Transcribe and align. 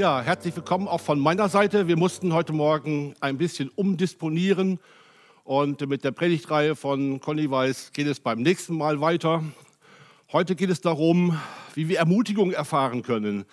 Ja, 0.00 0.22
herzlich 0.22 0.56
willkommen 0.56 0.88
auch 0.88 1.02
von 1.02 1.20
meiner 1.20 1.50
Seite. 1.50 1.86
Wir 1.86 1.98
mussten 1.98 2.32
heute 2.32 2.54
Morgen 2.54 3.14
ein 3.20 3.36
bisschen 3.36 3.68
umdisponieren 3.68 4.78
und 5.44 5.86
mit 5.86 6.04
der 6.04 6.10
Predigtreihe 6.10 6.74
von 6.74 7.20
Conny 7.20 7.50
Weiß 7.50 7.92
geht 7.92 8.06
es 8.06 8.18
beim 8.18 8.40
nächsten 8.40 8.78
Mal 8.78 9.02
weiter. 9.02 9.44
Heute 10.32 10.56
geht 10.56 10.70
es 10.70 10.80
darum, 10.80 11.38
wie 11.74 11.90
wir 11.90 11.98
Ermutigung 11.98 12.50
erfahren 12.50 13.02
können. 13.02 13.44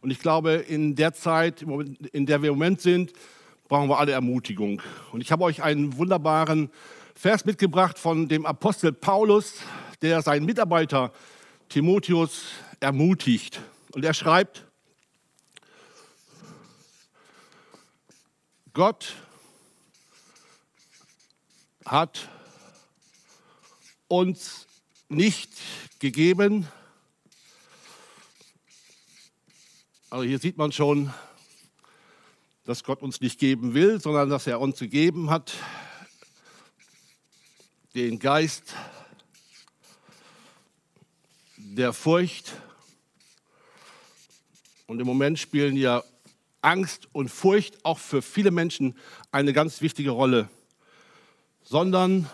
Und 0.00 0.10
ich 0.10 0.18
glaube, 0.18 0.54
in 0.54 0.96
der 0.96 1.12
Zeit, 1.12 1.62
in 1.62 2.26
der 2.26 2.42
wir 2.42 2.50
im 2.50 2.56
Moment 2.56 2.80
sind, 2.80 3.12
brauchen 3.68 3.88
wir 3.88 4.00
alle 4.00 4.10
Ermutigung. 4.10 4.82
Und 5.12 5.20
ich 5.20 5.30
habe 5.30 5.44
euch 5.44 5.62
einen 5.62 5.96
wunderbaren 5.98 6.68
Vers 7.14 7.44
mitgebracht 7.44 7.96
von 7.96 8.26
dem 8.26 8.44
Apostel 8.44 8.92
Paulus, 8.92 9.60
der 10.02 10.20
seinen 10.20 10.46
Mitarbeiter 10.46 11.12
Timotheus 11.68 12.46
ermutigt. 12.80 13.60
Und 13.94 14.04
er 14.04 14.14
schreibt, 14.14 14.66
Gott 18.74 19.16
hat 21.84 22.28
uns 24.08 24.66
nicht 25.10 25.50
gegeben, 25.98 26.66
also 30.08 30.24
hier 30.24 30.38
sieht 30.38 30.56
man 30.56 30.72
schon, 30.72 31.12
dass 32.64 32.82
Gott 32.82 33.02
uns 33.02 33.20
nicht 33.20 33.38
geben 33.38 33.74
will, 33.74 34.00
sondern 34.00 34.30
dass 34.30 34.46
er 34.46 34.58
uns 34.58 34.78
gegeben 34.78 35.28
hat, 35.28 35.52
den 37.94 38.18
Geist 38.18 38.74
der 41.58 41.92
Furcht. 41.92 42.52
Und 44.86 44.98
im 44.98 45.06
Moment 45.06 45.38
spielen 45.38 45.76
ja 45.76 46.02
Angst 46.62 47.08
und 47.12 47.28
Furcht 47.28 47.84
auch 47.84 47.98
für 47.98 48.22
viele 48.22 48.50
Menschen 48.50 48.96
eine 49.30 49.52
ganz 49.52 49.80
wichtige 49.82 50.10
Rolle, 50.10 50.48
sondern 51.62 52.30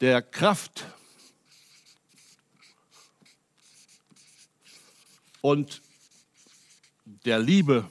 der 0.00 0.22
Kraft 0.22 0.86
und 5.40 5.82
der 7.24 7.38
Liebe 7.38 7.90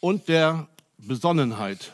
und 0.00 0.28
der 0.28 0.68
Besonnenheit. 0.98 1.92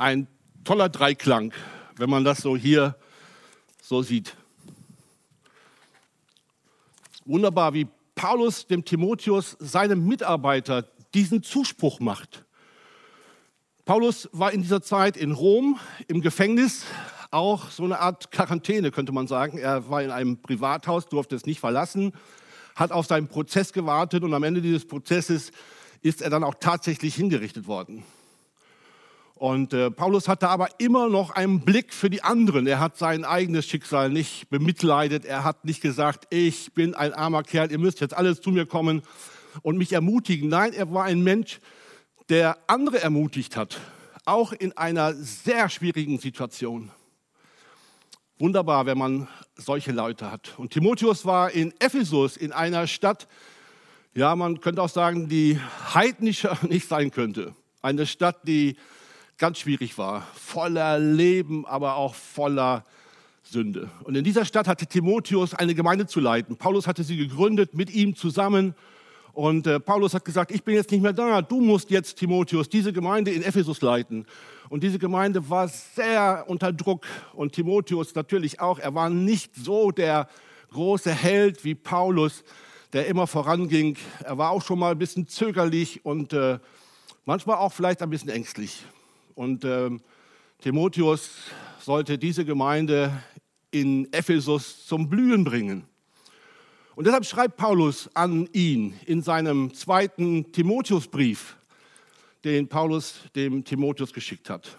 Ein 0.00 0.28
toller 0.64 0.88
Dreiklang, 0.88 1.52
wenn 1.96 2.08
man 2.08 2.24
das 2.24 2.38
so 2.38 2.56
hier 2.56 2.96
so 3.82 4.00
sieht. 4.00 4.34
Wunderbar, 7.26 7.74
wie 7.74 7.86
Paulus 8.14 8.66
dem 8.66 8.82
Timotheus, 8.82 9.58
seinem 9.60 10.06
Mitarbeiter, 10.06 10.88
diesen 11.12 11.42
Zuspruch 11.42 12.00
macht. 12.00 12.46
Paulus 13.84 14.26
war 14.32 14.54
in 14.54 14.62
dieser 14.62 14.80
Zeit 14.80 15.18
in 15.18 15.32
Rom 15.32 15.78
im 16.08 16.22
Gefängnis, 16.22 16.86
auch 17.30 17.68
so 17.70 17.84
eine 17.84 17.98
Art 17.98 18.30
Quarantäne 18.30 18.92
könnte 18.92 19.12
man 19.12 19.26
sagen. 19.26 19.58
Er 19.58 19.90
war 19.90 20.02
in 20.02 20.10
einem 20.10 20.40
Privathaus, 20.40 21.10
durfte 21.10 21.36
es 21.36 21.44
nicht 21.44 21.60
verlassen, 21.60 22.14
hat 22.74 22.90
auf 22.90 23.04
seinen 23.04 23.28
Prozess 23.28 23.74
gewartet 23.74 24.22
und 24.22 24.32
am 24.32 24.44
Ende 24.44 24.62
dieses 24.62 24.88
Prozesses 24.88 25.52
ist 26.00 26.22
er 26.22 26.30
dann 26.30 26.42
auch 26.42 26.54
tatsächlich 26.54 27.14
hingerichtet 27.16 27.66
worden. 27.66 28.02
Und 29.40 29.72
äh, 29.72 29.90
Paulus 29.90 30.28
hatte 30.28 30.50
aber 30.50 30.68
immer 30.76 31.08
noch 31.08 31.30
einen 31.30 31.60
Blick 31.60 31.94
für 31.94 32.10
die 32.10 32.22
anderen. 32.22 32.66
Er 32.66 32.78
hat 32.78 32.98
sein 32.98 33.24
eigenes 33.24 33.64
Schicksal 33.64 34.10
nicht 34.10 34.50
bemitleidet. 34.50 35.24
Er 35.24 35.44
hat 35.44 35.64
nicht 35.64 35.80
gesagt, 35.80 36.26
ich 36.28 36.74
bin 36.74 36.94
ein 36.94 37.14
armer 37.14 37.42
Kerl, 37.42 37.72
ihr 37.72 37.78
müsst 37.78 38.00
jetzt 38.02 38.12
alles 38.12 38.42
zu 38.42 38.50
mir 38.50 38.66
kommen 38.66 39.00
und 39.62 39.78
mich 39.78 39.94
ermutigen. 39.94 40.50
Nein, 40.50 40.74
er 40.74 40.92
war 40.92 41.04
ein 41.04 41.22
Mensch, 41.22 41.58
der 42.28 42.58
andere 42.66 43.00
ermutigt 43.00 43.56
hat, 43.56 43.80
auch 44.26 44.52
in 44.52 44.76
einer 44.76 45.14
sehr 45.14 45.70
schwierigen 45.70 46.18
Situation. 46.18 46.90
Wunderbar, 48.38 48.84
wenn 48.84 48.98
man 48.98 49.26
solche 49.56 49.92
Leute 49.92 50.30
hat. 50.30 50.52
Und 50.58 50.74
Timotheus 50.74 51.24
war 51.24 51.50
in 51.50 51.72
Ephesus, 51.78 52.36
in 52.36 52.52
einer 52.52 52.86
Stadt, 52.86 53.26
ja, 54.12 54.36
man 54.36 54.60
könnte 54.60 54.82
auch 54.82 54.90
sagen, 54.90 55.30
die 55.30 55.58
heidnischer 55.94 56.58
nicht 56.68 56.86
sein 56.86 57.10
könnte. 57.10 57.54
Eine 57.80 58.04
Stadt, 58.04 58.46
die 58.46 58.76
ganz 59.40 59.58
schwierig 59.58 59.96
war, 59.96 60.28
voller 60.34 60.98
Leben, 60.98 61.66
aber 61.66 61.96
auch 61.96 62.14
voller 62.14 62.84
Sünde. 63.42 63.90
Und 64.04 64.14
in 64.14 64.22
dieser 64.22 64.44
Stadt 64.44 64.68
hatte 64.68 64.86
Timotheus 64.86 65.54
eine 65.54 65.74
Gemeinde 65.74 66.06
zu 66.06 66.20
leiten. 66.20 66.56
Paulus 66.56 66.86
hatte 66.86 67.02
sie 67.02 67.16
gegründet 67.16 67.74
mit 67.74 67.90
ihm 67.90 68.14
zusammen. 68.14 68.74
Und 69.32 69.66
äh, 69.66 69.80
Paulus 69.80 70.12
hat 70.12 70.26
gesagt, 70.26 70.50
ich 70.50 70.62
bin 70.62 70.74
jetzt 70.74 70.90
nicht 70.90 71.00
mehr 71.00 71.14
da, 71.14 71.40
du 71.40 71.60
musst 71.62 71.90
jetzt, 71.90 72.18
Timotheus, 72.18 72.68
diese 72.68 72.92
Gemeinde 72.92 73.30
in 73.30 73.42
Ephesus 73.42 73.80
leiten. 73.80 74.26
Und 74.68 74.82
diese 74.82 74.98
Gemeinde 74.98 75.48
war 75.48 75.68
sehr 75.68 76.44
unter 76.46 76.70
Druck 76.70 77.06
und 77.32 77.52
Timotheus 77.52 78.14
natürlich 78.14 78.60
auch. 78.60 78.78
Er 78.78 78.94
war 78.94 79.08
nicht 79.08 79.56
so 79.56 79.90
der 79.90 80.28
große 80.70 81.12
Held 81.12 81.64
wie 81.64 81.74
Paulus, 81.74 82.44
der 82.92 83.06
immer 83.06 83.26
voranging. 83.26 83.96
Er 84.22 84.36
war 84.36 84.50
auch 84.50 84.62
schon 84.62 84.78
mal 84.78 84.92
ein 84.92 84.98
bisschen 84.98 85.26
zögerlich 85.26 86.04
und 86.04 86.34
äh, 86.34 86.58
manchmal 87.24 87.56
auch 87.56 87.72
vielleicht 87.72 88.02
ein 88.02 88.10
bisschen 88.10 88.28
ängstlich. 88.28 88.84
Und 89.40 89.64
äh, 89.64 89.88
Timotheus 90.58 91.30
sollte 91.80 92.18
diese 92.18 92.44
Gemeinde 92.44 93.22
in 93.70 94.12
Ephesus 94.12 94.84
zum 94.84 95.08
Blühen 95.08 95.44
bringen. 95.44 95.86
Und 96.94 97.06
deshalb 97.06 97.24
schreibt 97.24 97.56
Paulus 97.56 98.10
an 98.12 98.50
ihn 98.52 99.00
in 99.06 99.22
seinem 99.22 99.72
zweiten 99.72 100.52
Timotheusbrief, 100.52 101.56
den 102.44 102.68
Paulus 102.68 103.14
dem 103.34 103.64
Timotheus 103.64 104.12
geschickt 104.12 104.50
hat. 104.50 104.76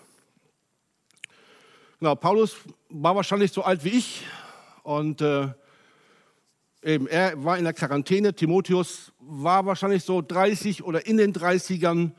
Genau, 1.97 2.13
Paulus 2.13 2.57
war 2.89 3.15
wahrscheinlich 3.15 3.51
so 3.51 3.63
alt 3.63 3.83
wie 3.83 3.97
ich 3.97 4.27
und 4.83 5.21
äh, 5.21 5.47
eben, 6.83 7.07
er 7.07 7.43
war 7.43 7.57
in 7.57 7.63
der 7.63 7.73
Quarantäne. 7.73 8.35
Timotheus 8.35 9.11
war 9.17 9.65
wahrscheinlich 9.65 10.03
so 10.03 10.21
30 10.21 10.83
oder 10.83 11.07
in 11.07 11.17
den 11.17 11.33
30ern. 11.33 12.11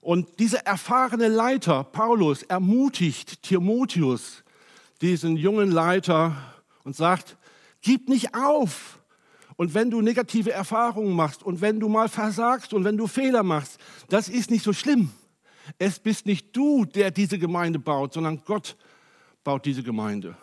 Und 0.00 0.38
dieser 0.38 0.60
erfahrene 0.60 1.28
Leiter, 1.28 1.84
Paulus, 1.84 2.42
ermutigt 2.42 3.42
Timotheus, 3.42 4.42
diesen 5.00 5.36
jungen 5.36 5.70
Leiter, 5.70 6.36
und 6.84 6.96
sagt, 6.96 7.36
gib 7.82 8.08
nicht 8.08 8.34
auf. 8.34 8.98
Und 9.56 9.74
wenn 9.74 9.90
du 9.90 10.00
negative 10.00 10.52
Erfahrungen 10.52 11.14
machst 11.14 11.42
und 11.42 11.60
wenn 11.60 11.78
du 11.80 11.88
mal 11.88 12.08
versagst 12.08 12.72
und 12.72 12.84
wenn 12.84 12.96
du 12.96 13.06
Fehler 13.06 13.42
machst, 13.42 13.78
das 14.08 14.28
ist 14.28 14.50
nicht 14.50 14.64
so 14.64 14.72
schlimm. 14.72 15.10
Es 15.78 15.98
bist 15.98 16.26
nicht 16.26 16.56
du, 16.56 16.84
der 16.86 17.10
diese 17.10 17.38
Gemeinde 17.38 17.78
baut, 17.78 18.14
sondern 18.14 18.42
Gott 18.44 18.76
baut 19.44 19.66
diese 19.66 19.82
Gemeinde. 19.82 20.36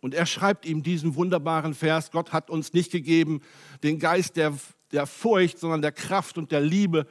Und 0.00 0.12
er 0.12 0.26
schreibt 0.26 0.66
ihm 0.66 0.82
diesen 0.82 1.14
wunderbaren 1.14 1.72
Vers, 1.72 2.10
Gott 2.10 2.32
hat 2.32 2.50
uns 2.50 2.72
nicht 2.72 2.90
gegeben 2.90 3.40
den 3.82 3.98
Geist 3.98 4.36
der, 4.36 4.52
der 4.92 5.06
Furcht, 5.06 5.58
sondern 5.58 5.80
der 5.80 5.92
Kraft 5.92 6.36
und 6.36 6.50
der 6.52 6.60
Liebe 6.60 7.06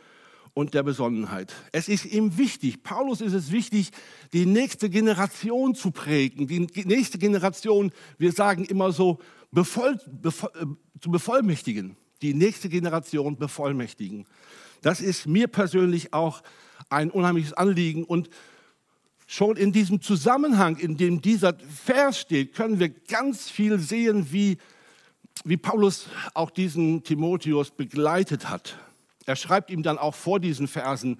und 0.54 0.74
der 0.74 0.84
Besonnenheit. 0.84 1.54
Es 1.72 1.88
ist 1.88 2.06
ihm 2.06 2.38
wichtig, 2.38 2.84
Paulus 2.84 3.22
ist 3.22 3.34
es 3.34 3.52
wichtig, 3.52 3.92
die 4.34 4.46
nächste 4.46 4.90
Generation 4.90 5.74
zu 5.76 5.92
prägen. 5.92 6.48
Die 6.48 6.68
nächste 6.86 7.18
Generation, 7.18 7.92
wir 8.18 8.32
sagen 8.32 8.66
immer 8.66 8.92
so, 8.92 9.20
bevoll, 9.52 10.00
bevoll, 10.12 10.52
äh, 10.56 10.66
zu 11.00 11.10
bevollmächtigen, 11.10 11.96
die 12.22 12.34
nächste 12.34 12.70
Generation 12.70 13.38
bevollmächtigen. 13.38 14.26
Das 14.82 15.02
ist 15.02 15.28
mir 15.28 15.48
persönlich 15.48 16.14
auch 16.14 16.44
ein 16.90 17.10
unheimliches 17.10 17.54
Anliegen. 17.54 18.04
Und 18.04 18.30
schon 19.26 19.58
in 19.58 19.72
diesem 19.72 20.02
Zusammenhang, 20.02 20.78
in 20.78 20.98
dem 20.98 21.22
dieser 21.22 21.56
Vers 21.58 22.20
steht, 22.20 22.54
können 22.54 22.80
wir 22.80 22.90
ganz 22.90 23.50
viel 23.50 23.80
sehen, 23.80 24.28
wie, 24.32 24.58
wie 25.46 25.58
Paulus 25.58 26.08
auch 26.34 26.52
diesen 26.52 27.04
Timotheus 27.04 27.72
begleitet 27.72 28.50
hat. 28.50 28.78
Er 29.26 29.36
schreibt 29.36 29.70
ihm 29.70 29.84
dann 29.84 29.98
auch 29.98 30.16
vor 30.16 30.40
diesen 30.40 30.68
Versen, 30.68 31.18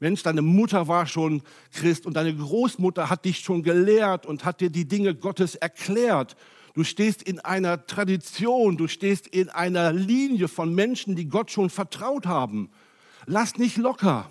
Mensch, 0.00 0.22
deine 0.22 0.42
Mutter 0.42 0.88
war 0.88 1.06
schon 1.06 1.42
Christ 1.72 2.06
und 2.06 2.14
deine 2.14 2.34
Großmutter 2.34 3.08
hat 3.08 3.24
dich 3.24 3.38
schon 3.38 3.62
gelehrt 3.62 4.26
und 4.26 4.44
hat 4.44 4.60
dir 4.60 4.70
die 4.70 4.86
Dinge 4.86 5.14
Gottes 5.14 5.54
erklärt. 5.54 6.36
Du 6.74 6.84
stehst 6.84 7.22
in 7.22 7.40
einer 7.40 7.86
Tradition, 7.86 8.76
du 8.76 8.88
stehst 8.88 9.26
in 9.26 9.48
einer 9.48 9.92
Linie 9.92 10.48
von 10.48 10.74
Menschen, 10.74 11.16
die 11.16 11.28
Gott 11.28 11.50
schon 11.50 11.70
vertraut 11.70 12.26
haben. 12.26 12.70
Lass 13.24 13.56
nicht 13.56 13.78
locker. 13.78 14.30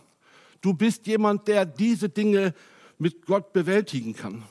Du 0.62 0.74
bist 0.74 1.08
jemand, 1.08 1.48
der 1.48 1.66
diese 1.66 2.10
Dinge 2.10 2.54
mit 3.00 3.26
Gott 3.26 3.52
bewältigen 3.52 4.16
kann. 4.16 4.44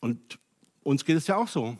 Und 0.00 0.38
uns 0.84 1.04
geht 1.04 1.16
es 1.16 1.26
ja 1.26 1.36
auch 1.36 1.48
so. 1.48 1.76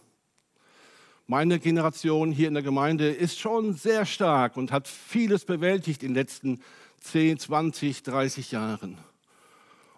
Meine 1.28 1.58
Generation 1.58 2.30
hier 2.30 2.46
in 2.46 2.54
der 2.54 2.62
Gemeinde 2.62 3.08
ist 3.08 3.40
schon 3.40 3.74
sehr 3.74 4.06
stark 4.06 4.56
und 4.56 4.70
hat 4.70 4.86
vieles 4.86 5.44
bewältigt 5.44 6.04
in 6.04 6.10
den 6.10 6.14
letzten 6.14 6.60
10, 7.00 7.40
20, 7.40 8.04
30 8.04 8.52
Jahren. 8.52 8.96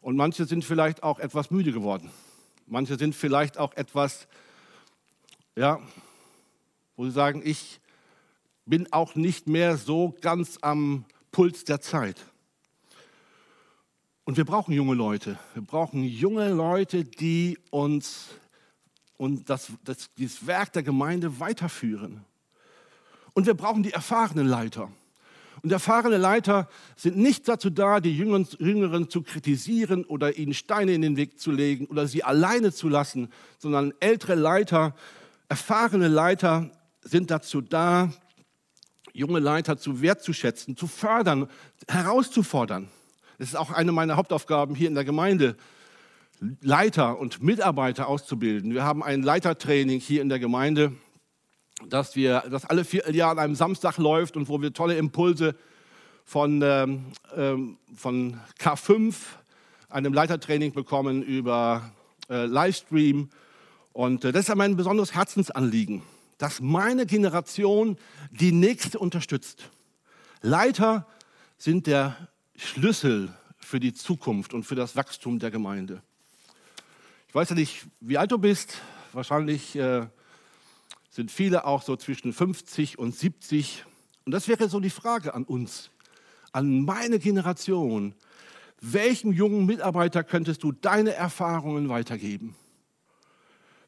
Und 0.00 0.16
manche 0.16 0.46
sind 0.46 0.64
vielleicht 0.64 1.02
auch 1.02 1.18
etwas 1.18 1.50
müde 1.50 1.72
geworden. 1.72 2.10
Manche 2.66 2.96
sind 2.96 3.14
vielleicht 3.14 3.58
auch 3.58 3.74
etwas, 3.74 4.26
ja, 5.54 5.80
wo 6.96 7.04
sie 7.04 7.10
sagen, 7.10 7.42
ich 7.44 7.78
bin 8.64 8.90
auch 8.90 9.14
nicht 9.14 9.48
mehr 9.48 9.76
so 9.76 10.14
ganz 10.22 10.56
am 10.62 11.04
Puls 11.30 11.64
der 11.64 11.82
Zeit. 11.82 12.24
Und 14.24 14.38
wir 14.38 14.46
brauchen 14.46 14.72
junge 14.72 14.94
Leute. 14.94 15.38
Wir 15.52 15.62
brauchen 15.62 16.04
junge 16.04 16.48
Leute, 16.54 17.04
die 17.04 17.58
uns 17.70 18.28
und 19.18 19.50
das, 19.50 19.70
das, 19.84 20.08
dieses 20.16 20.46
Werk 20.46 20.72
der 20.72 20.82
Gemeinde 20.82 21.38
weiterführen. 21.38 22.24
Und 23.34 23.46
wir 23.46 23.54
brauchen 23.54 23.82
die 23.82 23.92
erfahrenen 23.92 24.46
Leiter. 24.46 24.90
Und 25.62 25.72
erfahrene 25.72 26.16
Leiter 26.16 26.68
sind 26.96 27.16
nicht 27.16 27.48
dazu 27.48 27.68
da, 27.68 28.00
die 28.00 28.16
Jüngeren 28.16 29.10
zu 29.10 29.22
kritisieren 29.22 30.04
oder 30.04 30.38
ihnen 30.38 30.54
Steine 30.54 30.94
in 30.94 31.02
den 31.02 31.16
Weg 31.16 31.40
zu 31.40 31.50
legen 31.50 31.86
oder 31.86 32.06
sie 32.06 32.22
alleine 32.22 32.72
zu 32.72 32.88
lassen, 32.88 33.28
sondern 33.58 33.92
ältere 33.98 34.36
Leiter, 34.36 34.94
erfahrene 35.48 36.08
Leiter 36.08 36.70
sind 37.02 37.30
dazu 37.30 37.60
da, 37.60 38.12
junge 39.12 39.40
Leiter 39.40 39.76
zu 39.78 40.00
wertzuschätzen, 40.00 40.76
zu 40.76 40.86
fördern, 40.86 41.48
herauszufordern. 41.88 42.88
Das 43.38 43.48
ist 43.48 43.56
auch 43.56 43.72
eine 43.72 43.90
meiner 43.90 44.16
Hauptaufgaben 44.16 44.76
hier 44.76 44.88
in 44.88 44.94
der 44.94 45.04
Gemeinde, 45.04 45.56
Leiter 46.60 47.18
und 47.18 47.42
Mitarbeiter 47.42 48.08
auszubilden. 48.08 48.72
Wir 48.72 48.84
haben 48.84 49.02
ein 49.02 49.22
Leitertraining 49.22 50.00
hier 50.00 50.22
in 50.22 50.28
der 50.28 50.38
Gemeinde, 50.38 50.92
das, 51.88 52.16
wir, 52.16 52.44
das 52.50 52.64
alle 52.64 52.84
vier 52.84 53.10
Jahre 53.10 53.32
an 53.32 53.38
einem 53.38 53.54
Samstag 53.54 53.98
läuft 53.98 54.36
und 54.36 54.48
wo 54.48 54.60
wir 54.60 54.72
tolle 54.72 54.96
Impulse 54.96 55.54
von, 56.24 56.60
ähm, 56.62 57.06
ähm 57.36 57.78
von 57.94 58.38
K5, 58.60 59.14
einem 59.88 60.12
Leitertraining 60.12 60.72
bekommen 60.72 61.22
über 61.22 61.92
äh, 62.28 62.46
Livestream. 62.46 63.30
Und 63.92 64.24
äh, 64.24 64.32
das 64.32 64.48
ist 64.48 64.54
mein 64.54 64.76
besonderes 64.76 65.14
Herzensanliegen, 65.14 66.02
dass 66.36 66.60
meine 66.60 67.06
Generation 67.06 67.96
die 68.30 68.52
nächste 68.52 68.98
unterstützt. 68.98 69.70
Leiter 70.42 71.06
sind 71.56 71.86
der 71.86 72.16
Schlüssel 72.56 73.32
für 73.58 73.80
die 73.80 73.94
Zukunft 73.94 74.54
und 74.54 74.64
für 74.64 74.74
das 74.74 74.94
Wachstum 74.94 75.38
der 75.38 75.50
Gemeinde. 75.50 76.02
Ich 77.28 77.34
weiß 77.34 77.50
ja 77.50 77.54
nicht, 77.54 77.86
wie 78.00 78.16
alt 78.16 78.32
du 78.32 78.38
bist. 78.38 78.78
Wahrscheinlich 79.12 79.76
äh, 79.76 80.06
sind 81.10 81.30
viele 81.30 81.66
auch 81.66 81.82
so 81.82 81.94
zwischen 81.94 82.32
50 82.32 82.98
und 82.98 83.14
70. 83.14 83.84
Und 84.24 84.32
das 84.32 84.48
wäre 84.48 84.70
so 84.70 84.80
die 84.80 84.88
Frage 84.88 85.34
an 85.34 85.44
uns, 85.44 85.90
an 86.52 86.86
meine 86.86 87.18
Generation. 87.18 88.14
Welchem 88.80 89.30
jungen 89.30 89.66
Mitarbeiter 89.66 90.24
könntest 90.24 90.62
du 90.62 90.72
deine 90.72 91.12
Erfahrungen 91.12 91.90
weitergeben? 91.90 92.56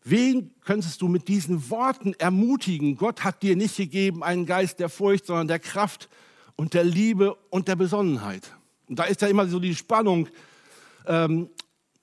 Wen 0.05 0.55
könntest 0.63 1.01
du 1.01 1.09
mit 1.09 1.27
diesen 1.27 1.71
Worten 1.71 2.13
ermutigen? 2.19 2.99
Gott 2.99 3.25
hat 3.25 3.43
dir 3.43 3.57
nicht 3.57 3.77
gegeben 3.77 4.23
einen 4.23 4.45
Geist 4.45 4.81
der 4.81 4.91
Furcht, 4.91 5.25
sondern 5.25 5.49
der 5.49 5.61
Kraft 5.61 6.11
und 6.57 6.75
der 6.75 6.85
Liebe 6.85 7.35
und 7.49 7.69
der 7.69 7.77
Besonnenheit. 7.77 8.53
Und 8.87 8.99
da 8.99 9.05
ist 9.05 9.23
ja 9.23 9.29
immer 9.29 9.47
so 9.47 9.59
die 9.59 9.75
Spannung. 9.75 10.29
Ähm, 11.07 11.49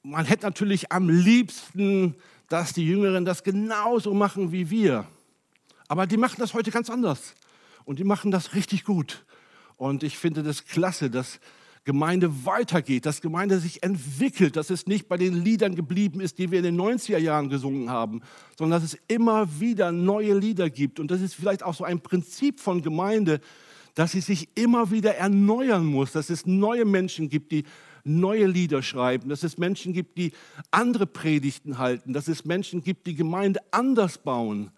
man 0.10 0.26
hätte 0.26 0.46
natürlich 0.46 0.92
am 0.92 1.10
liebsten, 1.10 2.16
dass 2.48 2.74
die 2.74 2.88
Jüngeren 2.88 3.26
das 3.26 3.44
genauso 3.44 4.14
machen 4.14 4.52
wie 4.52 4.70
wir. 4.70 5.06
Aber 5.90 6.08
die 6.08 6.18
machen 6.18 6.38
das 6.40 6.54
heute 6.54 6.72
ganz 6.72 6.90
anders. 6.90 7.36
Und 7.84 8.00
die 8.00 8.04
machen 8.04 8.32
das 8.32 8.54
richtig 8.54 8.86
gut. 8.86 9.26
Und 9.76 10.04
ich 10.04 10.18
finde 10.18 10.44
das 10.44 10.66
klasse, 10.66 11.10
dass 11.10 11.40
Gemeinde 11.84 12.46
weitergeht, 12.46 13.06
dass 13.06 13.22
Gemeinde 13.22 13.60
sich 13.60 13.84
entwickelt, 13.84 14.56
dass 14.56 14.70
es 14.70 14.88
nicht 14.88 15.08
bei 15.08 15.18
den 15.18 15.34
Liedern 15.44 15.76
geblieben 15.76 16.20
ist, 16.20 16.38
die 16.38 16.52
wir 16.52 16.60
in 16.60 16.66
den 16.66 16.80
90er 16.80 17.18
Jahren 17.18 17.50
gesungen 17.50 17.90
haben, 17.90 18.22
sondern 18.58 18.82
dass 18.82 18.94
es 18.94 19.00
immer 19.08 19.60
wieder 19.60 19.92
neue 19.92 20.38
Lieder 20.38 20.70
gibt. 20.70 21.00
Und 21.00 21.12
das 21.12 21.22
ist 21.22 21.36
vielleicht 21.36 21.64
auch 21.64 21.74
so 21.74 21.84
ein 21.84 22.00
Prinzip 22.02 22.60
von 22.60 22.82
Gemeinde, 22.82 23.40
dass 23.94 24.12
sie 24.12 24.22
sich 24.22 24.50
immer 24.56 24.92
wieder 24.92 25.16
erneuern 25.16 25.86
muss, 25.86 26.12
dass 26.12 26.30
es 26.30 26.46
neue 26.46 26.86
Menschen 26.86 27.30
gibt, 27.30 27.52
die 27.52 27.64
neue 28.08 28.48
Lieder 28.48 28.82
schreiben, 28.82 29.30
dass 29.30 29.44
es 29.44 29.58
Menschen 29.58 29.94
gibt, 29.94 30.18
die 30.18 30.32
andere 30.72 31.06
Predigten 31.06 31.78
halten, 31.78 32.14
dass 32.14 32.28
es 32.28 32.46
Menschen 32.46 32.84
gibt, 32.84 33.08
die 33.08 33.16
Gemeinde 33.16 33.60
anders 33.72 34.18
bauen. 34.18 34.72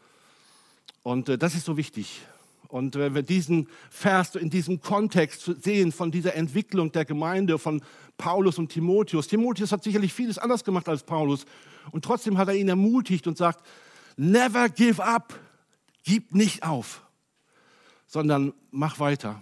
Und 1.03 1.29
äh, 1.29 1.37
das 1.37 1.55
ist 1.55 1.65
so 1.65 1.77
wichtig. 1.77 2.21
Und 2.67 2.95
wenn 2.95 3.15
wir 3.15 3.23
diesen 3.23 3.67
Vers 3.89 4.35
in 4.35 4.49
diesem 4.49 4.79
Kontext 4.79 5.51
sehen 5.63 5.91
von 5.91 6.11
dieser 6.11 6.35
Entwicklung 6.35 6.91
der 6.91 7.05
Gemeinde 7.05 7.57
von 7.57 7.81
Paulus 8.17 8.59
und 8.59 8.69
Timotheus. 8.69 9.27
Timotheus 9.27 9.71
hat 9.71 9.83
sicherlich 9.83 10.13
vieles 10.13 10.37
anders 10.37 10.63
gemacht 10.63 10.87
als 10.87 11.03
Paulus. 11.03 11.45
Und 11.91 12.05
trotzdem 12.05 12.37
hat 12.37 12.49
er 12.49 12.55
ihn 12.55 12.69
ermutigt 12.69 13.25
und 13.25 13.37
sagt, 13.37 13.65
never 14.17 14.69
give 14.69 15.03
up, 15.03 15.39
gib 16.03 16.35
nicht 16.35 16.63
auf 16.63 17.01
sondern 18.09 18.53
mach 18.71 18.99
weiter. 18.99 19.41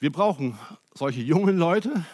Wir 0.00 0.10
brauchen 0.10 0.58
solche 0.98 1.20
jungen 1.20 1.58
Leute, 1.58 2.04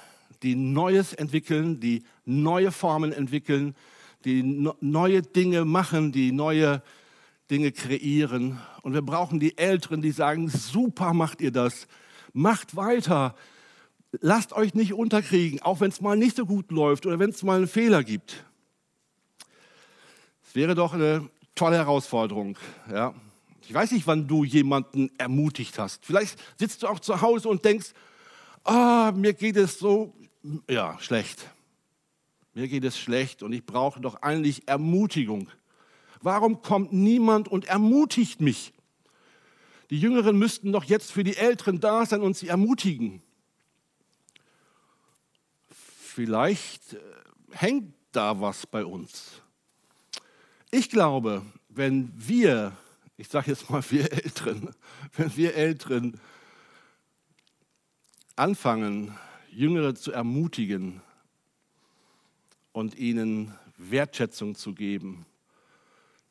die 0.43 0.55
Neues 0.55 1.15
entwickeln, 1.15 1.81
die 1.81 2.03
neue 2.27 2.71
Formen 2.71 3.13
entwickeln, 3.13 3.75
die 4.27 4.43
neue 4.43 5.23
Dinge 5.23 5.65
machen, 5.65 6.13
die 6.13 6.33
neue 6.33 6.83
Dinge 7.51 7.73
kreieren. 7.73 8.61
Und 8.83 8.93
wir 8.93 9.01
brauchen 9.01 9.41
die 9.41 9.57
Älteren, 9.57 10.03
die 10.03 10.11
sagen, 10.11 10.51
super 10.51 11.15
macht 11.15 11.41
ihr 11.41 11.51
das, 11.51 11.87
macht 12.35 12.77
weiter, 12.77 13.35
lasst 14.21 14.53
euch 14.53 14.75
nicht 14.75 14.93
unterkriegen, 14.93 15.63
auch 15.63 15.81
wenn 15.81 15.89
es 15.89 16.03
mal 16.03 16.17
nicht 16.17 16.37
so 16.37 16.45
gut 16.45 16.71
läuft 16.71 17.07
oder 17.07 17.19
wenn 17.19 17.31
es 17.31 17.43
mal 17.43 17.57
einen 17.57 17.69
Fehler 17.69 18.05
gibt. 18.05 18.45
Es 20.47 20.55
wäre 20.55 20.75
doch 20.75 20.93
eine 20.93 21.29
tolle 21.55 21.77
Herausforderung. 21.77 22.59
Ja. 22.93 23.15
Ich 23.67 23.73
weiß 23.73 23.93
nicht, 23.93 24.07
wann 24.07 24.29
du 24.29 24.45
jemanden 24.45 25.11
ermutigt 25.17 25.79
hast. 25.79 26.05
Vielleicht 26.05 26.39
sitzt 26.59 26.83
du 26.83 26.87
auch 26.87 27.01
zu 27.01 27.23
Hause 27.23 27.49
und 27.49 27.65
denkst, 27.65 27.95
ah, 28.65 29.13
mir 29.15 29.33
geht 29.35 29.57
es 29.57 29.79
so, 29.79 30.15
ja, 30.69 30.99
schlecht. 31.01 31.49
Mir 32.55 32.69
geht 32.69 32.85
es 32.85 32.99
schlecht 32.99 33.43
und 33.43 33.53
ich 33.53 33.65
brauche 33.65 34.01
doch 34.01 34.23
eigentlich 34.23 34.69
Ermutigung. 34.69 35.49
Warum 36.21 36.63
kommt 36.63 36.93
niemand 36.93 37.49
und 37.49 37.67
ermutigt 37.67 38.41
mich? 38.41 38.73
Die 39.91 39.99
Jüngeren 39.99 40.39
müssten 40.39 40.73
doch 40.73 40.85
jetzt 40.85 41.13
für 41.13 41.25
die 41.25 41.37
Älteren 41.37 41.81
da 41.81 42.07
sein 42.07 42.23
und 42.23 42.37
sie 42.37 42.49
ermutigen. 42.49 43.23
Vielleicht 45.69 46.95
äh, 46.95 47.01
hängt 47.51 47.93
da 48.13 48.41
was 48.41 48.67
bei 48.67 48.85
uns. 48.85 49.43
Ich 50.71 50.89
glaube, 50.89 51.43
wenn 51.69 52.13
wir 52.17 52.77
ich 53.17 53.29
sage 53.29 53.51
jetzt 53.51 53.71
mal 53.71 53.83
wir 53.91 54.13
Älteren, 54.13 54.71
wenn 55.17 55.37
wir 55.37 55.55
Älteren 55.55 56.21
anfangen, 58.37 59.17
Jüngere 59.51 59.95
zu 59.95 60.13
ermutigen 60.13 61.01
und 62.73 62.97
ihnen 62.97 63.55
Wertschätzung 63.77 64.55
zu 64.55 64.75
geben, 64.75 65.27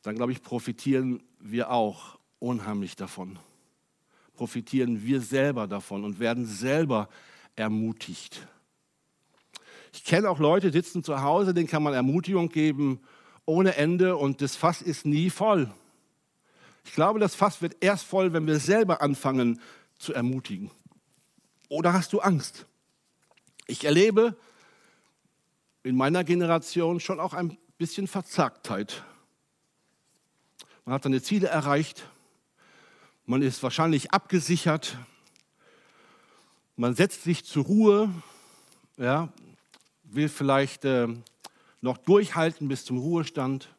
dann 0.02 0.16
glaube 0.16 0.32
ich, 0.32 0.42
profitieren 0.42 1.22
wir 1.40 1.70
auch 1.70 2.18
unheimlich 2.38 2.96
davon. 2.96 3.38
Profitieren 4.34 5.04
wir 5.04 5.20
selber 5.20 5.66
davon 5.66 6.04
und 6.04 6.18
werden 6.18 6.44
selber 6.46 7.08
ermutigt. 7.56 8.46
Ich 9.92 10.04
kenne 10.04 10.28
auch 10.28 10.40
Leute, 10.40 10.70
die 10.70 10.78
sitzen 10.78 11.04
zu 11.04 11.22
Hause, 11.22 11.54
denen 11.54 11.68
kann 11.68 11.82
man 11.82 11.94
Ermutigung 11.94 12.48
geben 12.48 13.00
ohne 13.46 13.76
Ende 13.76 14.16
und 14.16 14.42
das 14.42 14.56
Fass 14.56 14.82
ist 14.82 15.06
nie 15.06 15.30
voll. 15.30 15.70
Ich 16.84 16.92
glaube, 16.92 17.18
das 17.18 17.34
Fass 17.34 17.62
wird 17.62 17.76
erst 17.80 18.04
voll, 18.04 18.32
wenn 18.32 18.46
wir 18.46 18.58
selber 18.58 19.00
anfangen 19.00 19.60
zu 19.98 20.12
ermutigen. 20.12 20.70
Oder 21.74 21.92
hast 21.92 22.12
du 22.12 22.20
Angst? 22.20 22.66
Ich 23.66 23.84
erlebe 23.84 24.36
in 25.82 25.96
meiner 25.96 26.22
Generation 26.22 27.00
schon 27.00 27.18
auch 27.18 27.34
ein 27.34 27.58
bisschen 27.78 28.06
Verzagtheit. 28.06 29.02
Man 30.84 30.94
hat 30.94 31.02
seine 31.02 31.20
Ziele 31.20 31.48
erreicht, 31.48 32.08
man 33.26 33.42
ist 33.42 33.60
wahrscheinlich 33.64 34.12
abgesichert, 34.12 34.96
man 36.76 36.94
setzt 36.94 37.24
sich 37.24 37.44
zur 37.44 37.64
Ruhe, 37.64 38.08
ja, 38.96 39.32
will 40.04 40.28
vielleicht 40.28 40.84
äh, 40.84 41.08
noch 41.80 41.98
durchhalten 41.98 42.68
bis 42.68 42.84
zum 42.84 42.98
Ruhestand. 42.98 43.74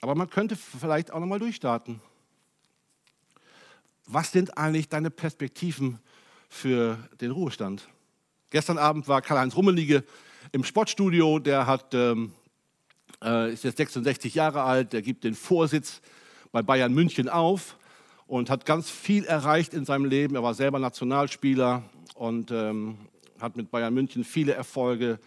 Aber 0.00 0.14
man 0.14 0.30
könnte 0.30 0.54
vielleicht 0.54 1.10
auch 1.10 1.18
nochmal 1.18 1.40
durchstarten. 1.40 2.00
Was 4.06 4.32
sind 4.32 4.58
eigentlich 4.58 4.88
deine 4.88 5.10
Perspektiven 5.10 5.98
für 6.48 6.98
den 7.20 7.30
Ruhestand? 7.30 7.88
Gestern 8.50 8.78
Abend 8.78 9.08
war 9.08 9.22
Karl-Heinz 9.22 9.56
Rummenigge 9.56 10.04
im 10.52 10.64
Sportstudio. 10.64 11.38
Der 11.38 11.66
hat, 11.66 11.94
ähm, 11.94 12.32
äh, 13.22 13.52
ist 13.52 13.64
jetzt 13.64 13.78
66 13.78 14.34
Jahre 14.34 14.62
alt. 14.62 14.92
Der 14.92 15.02
gibt 15.02 15.24
den 15.24 15.34
Vorsitz 15.34 16.00
bei 16.50 16.62
Bayern 16.62 16.92
München 16.92 17.28
auf. 17.28 17.76
und 18.26 18.48
hat 18.48 18.64
ganz 18.64 18.88
viel 18.88 19.24
erreicht 19.24 19.74
in 19.74 19.84
seinem 19.84 20.06
Leben. 20.06 20.34
Er 20.36 20.42
war 20.42 20.54
selber 20.54 20.78
Nationalspieler 20.78 21.82
und 22.14 22.50
ähm, 22.50 22.96
hat 23.38 23.56
mit 23.56 23.70
Bayern 23.70 23.92
München 23.92 24.24
viele 24.24 24.54
Erfolge 24.54 25.18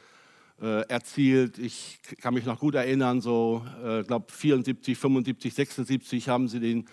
äh, 0.60 0.88
erzielt. 0.88 1.60
Ich 1.60 2.00
kann 2.22 2.34
mich 2.34 2.46
noch 2.46 2.60
gut 2.60 2.74
erinnern, 2.74 3.22
so, 3.22 3.63
ich 3.79 3.88
äh, 3.88 4.03
glaube 4.03 4.32
74, 4.32 4.98
75, 4.98 5.53
76 5.53 6.29
haben 6.29 6.48
sie 6.48 6.60
den, 6.60 6.88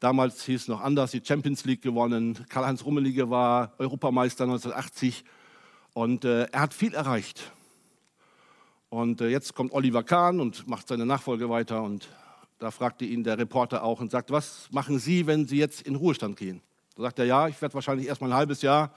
damals 0.00 0.44
hieß 0.44 0.62
es 0.62 0.68
noch 0.68 0.80
anders, 0.80 1.12
die 1.12 1.22
Champions 1.24 1.64
League 1.64 1.82
gewonnen. 1.82 2.44
Karl-Heinz 2.48 2.84
Rummelige 2.84 3.30
war 3.30 3.72
Europameister 3.78 4.44
1980 4.44 5.24
und 5.92 6.24
äh, 6.24 6.44
er 6.50 6.60
hat 6.60 6.74
viel 6.74 6.94
erreicht. 6.94 7.52
Und 8.88 9.20
äh, 9.20 9.28
jetzt 9.28 9.54
kommt 9.54 9.72
Oliver 9.72 10.02
Kahn 10.02 10.40
und 10.40 10.66
macht 10.66 10.88
seine 10.88 11.06
Nachfolge 11.06 11.48
weiter 11.48 11.82
und 11.82 12.08
da 12.58 12.70
fragte 12.70 13.04
ihn 13.04 13.24
der 13.24 13.38
Reporter 13.38 13.84
auch 13.84 14.00
und 14.00 14.10
sagt, 14.10 14.30
was 14.30 14.68
machen 14.70 14.98
Sie, 14.98 15.26
wenn 15.26 15.46
Sie 15.46 15.56
jetzt 15.56 15.82
in 15.82 15.94
Ruhestand 15.94 16.36
gehen? 16.36 16.60
Da 16.96 17.04
sagt 17.04 17.18
er, 17.20 17.24
ja, 17.24 17.48
ich 17.48 17.60
werde 17.62 17.74
wahrscheinlich 17.74 18.08
erst 18.08 18.20
mal 18.20 18.26
ein 18.26 18.36
halbes 18.36 18.62
Jahr 18.62 18.92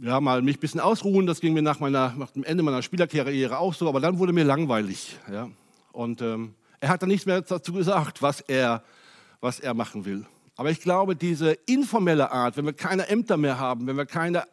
ja, 0.00 0.20
mal 0.20 0.42
mich 0.42 0.56
ein 0.56 0.60
bisschen 0.60 0.80
ausruhen. 0.80 1.26
Das 1.26 1.40
ging 1.40 1.54
mir 1.54 1.62
nach, 1.62 1.80
meiner, 1.80 2.14
nach 2.16 2.30
dem 2.30 2.44
Ende 2.44 2.62
meiner 2.62 2.82
Spielerkarriere 2.82 3.58
auch 3.58 3.74
so, 3.74 3.88
aber 3.88 4.00
dann 4.00 4.18
wurde 4.18 4.32
mir 4.32 4.44
langweilig. 4.44 5.16
Ja? 5.30 5.48
Und 5.92 6.22
ähm, 6.22 6.54
er 6.80 6.88
hat 6.88 7.02
dann 7.02 7.08
nichts 7.08 7.26
mehr 7.26 7.40
dazu 7.40 7.72
gesagt, 7.72 8.22
was 8.22 8.40
er, 8.40 8.82
was 9.44 9.60
er 9.60 9.74
machen 9.74 10.06
will. 10.06 10.26
Aber 10.56 10.70
ich 10.70 10.80
glaube, 10.80 11.14
diese 11.14 11.52
informelle 11.66 12.32
Art, 12.32 12.56
wenn 12.56 12.64
wir 12.64 12.72
keine 12.72 13.08
Ämter 13.08 13.36
mehr 13.36 13.58
haben, 13.58 13.86
wenn 13.86 13.96
wir 13.96 14.06
keine, 14.06 14.44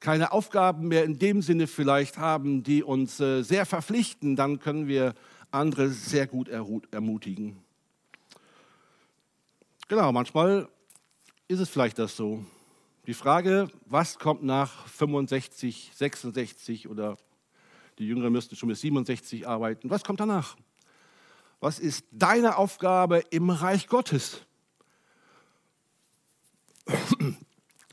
keine 0.00 0.32
Aufgaben 0.32 0.88
mehr 0.88 1.04
in 1.04 1.18
dem 1.18 1.42
Sinne 1.42 1.66
vielleicht 1.66 2.16
haben, 2.16 2.62
die 2.62 2.82
uns 2.82 3.20
äh, 3.20 3.42
sehr 3.42 3.66
verpflichten, 3.66 4.36
dann 4.36 4.58
können 4.58 4.88
wir 4.88 5.14
andere 5.50 5.90
sehr 5.90 6.26
gut 6.26 6.48
ermutigen. 6.48 7.58
Genau, 9.88 10.10
manchmal 10.10 10.68
ist 11.46 11.60
es 11.60 11.68
vielleicht 11.68 11.98
das 11.98 12.16
so. 12.16 12.42
Die 13.06 13.14
Frage, 13.14 13.68
was 13.84 14.18
kommt 14.18 14.42
nach 14.42 14.86
65, 14.86 15.90
66 15.94 16.88
oder 16.88 17.18
die 17.98 18.06
Jüngeren 18.06 18.32
müssten 18.32 18.56
schon 18.56 18.70
bis 18.70 18.80
67 18.80 19.46
arbeiten, 19.46 19.90
was 19.90 20.02
kommt 20.02 20.20
danach? 20.20 20.56
Was 21.60 21.78
ist 21.78 22.06
deine 22.10 22.56
Aufgabe 22.56 23.22
im 23.30 23.50
Reich 23.50 23.86
Gottes? 23.86 24.42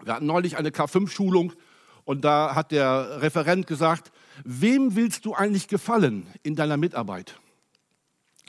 Wir 0.03 0.13
hatten 0.13 0.25
neulich 0.25 0.57
eine 0.57 0.69
K5-Schulung 0.69 1.53
und 2.05 2.23
da 2.23 2.55
hat 2.55 2.71
der 2.71 3.21
Referent 3.21 3.67
gesagt, 3.67 4.11
wem 4.43 4.95
willst 4.95 5.25
du 5.25 5.33
eigentlich 5.33 5.67
gefallen 5.67 6.27
in 6.43 6.55
deiner 6.55 6.77
Mitarbeit? 6.77 7.39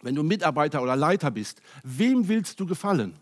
wenn 0.03 0.15
du 0.15 0.23
Mitarbeiter 0.23 0.83
oder 0.83 0.97
Leiter 0.97 1.31
bist, 1.31 1.61
wem 1.83 2.29
willst 2.29 2.61
du 2.61 2.67
gefallen? 2.67 3.15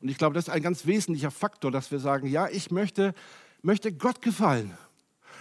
Und 0.00 0.08
ich 0.08 0.18
glaube, 0.18 0.34
das 0.34 0.48
ist 0.48 0.52
ein 0.52 0.62
ganz 0.62 0.86
wesentlicher 0.86 1.30
Faktor, 1.30 1.70
dass 1.70 1.90
wir 1.90 1.98
sagen, 1.98 2.26
ja, 2.26 2.48
ich 2.48 2.70
möchte, 2.70 3.14
möchte 3.62 3.92
Gott 3.92 4.22
gefallen. 4.22 4.76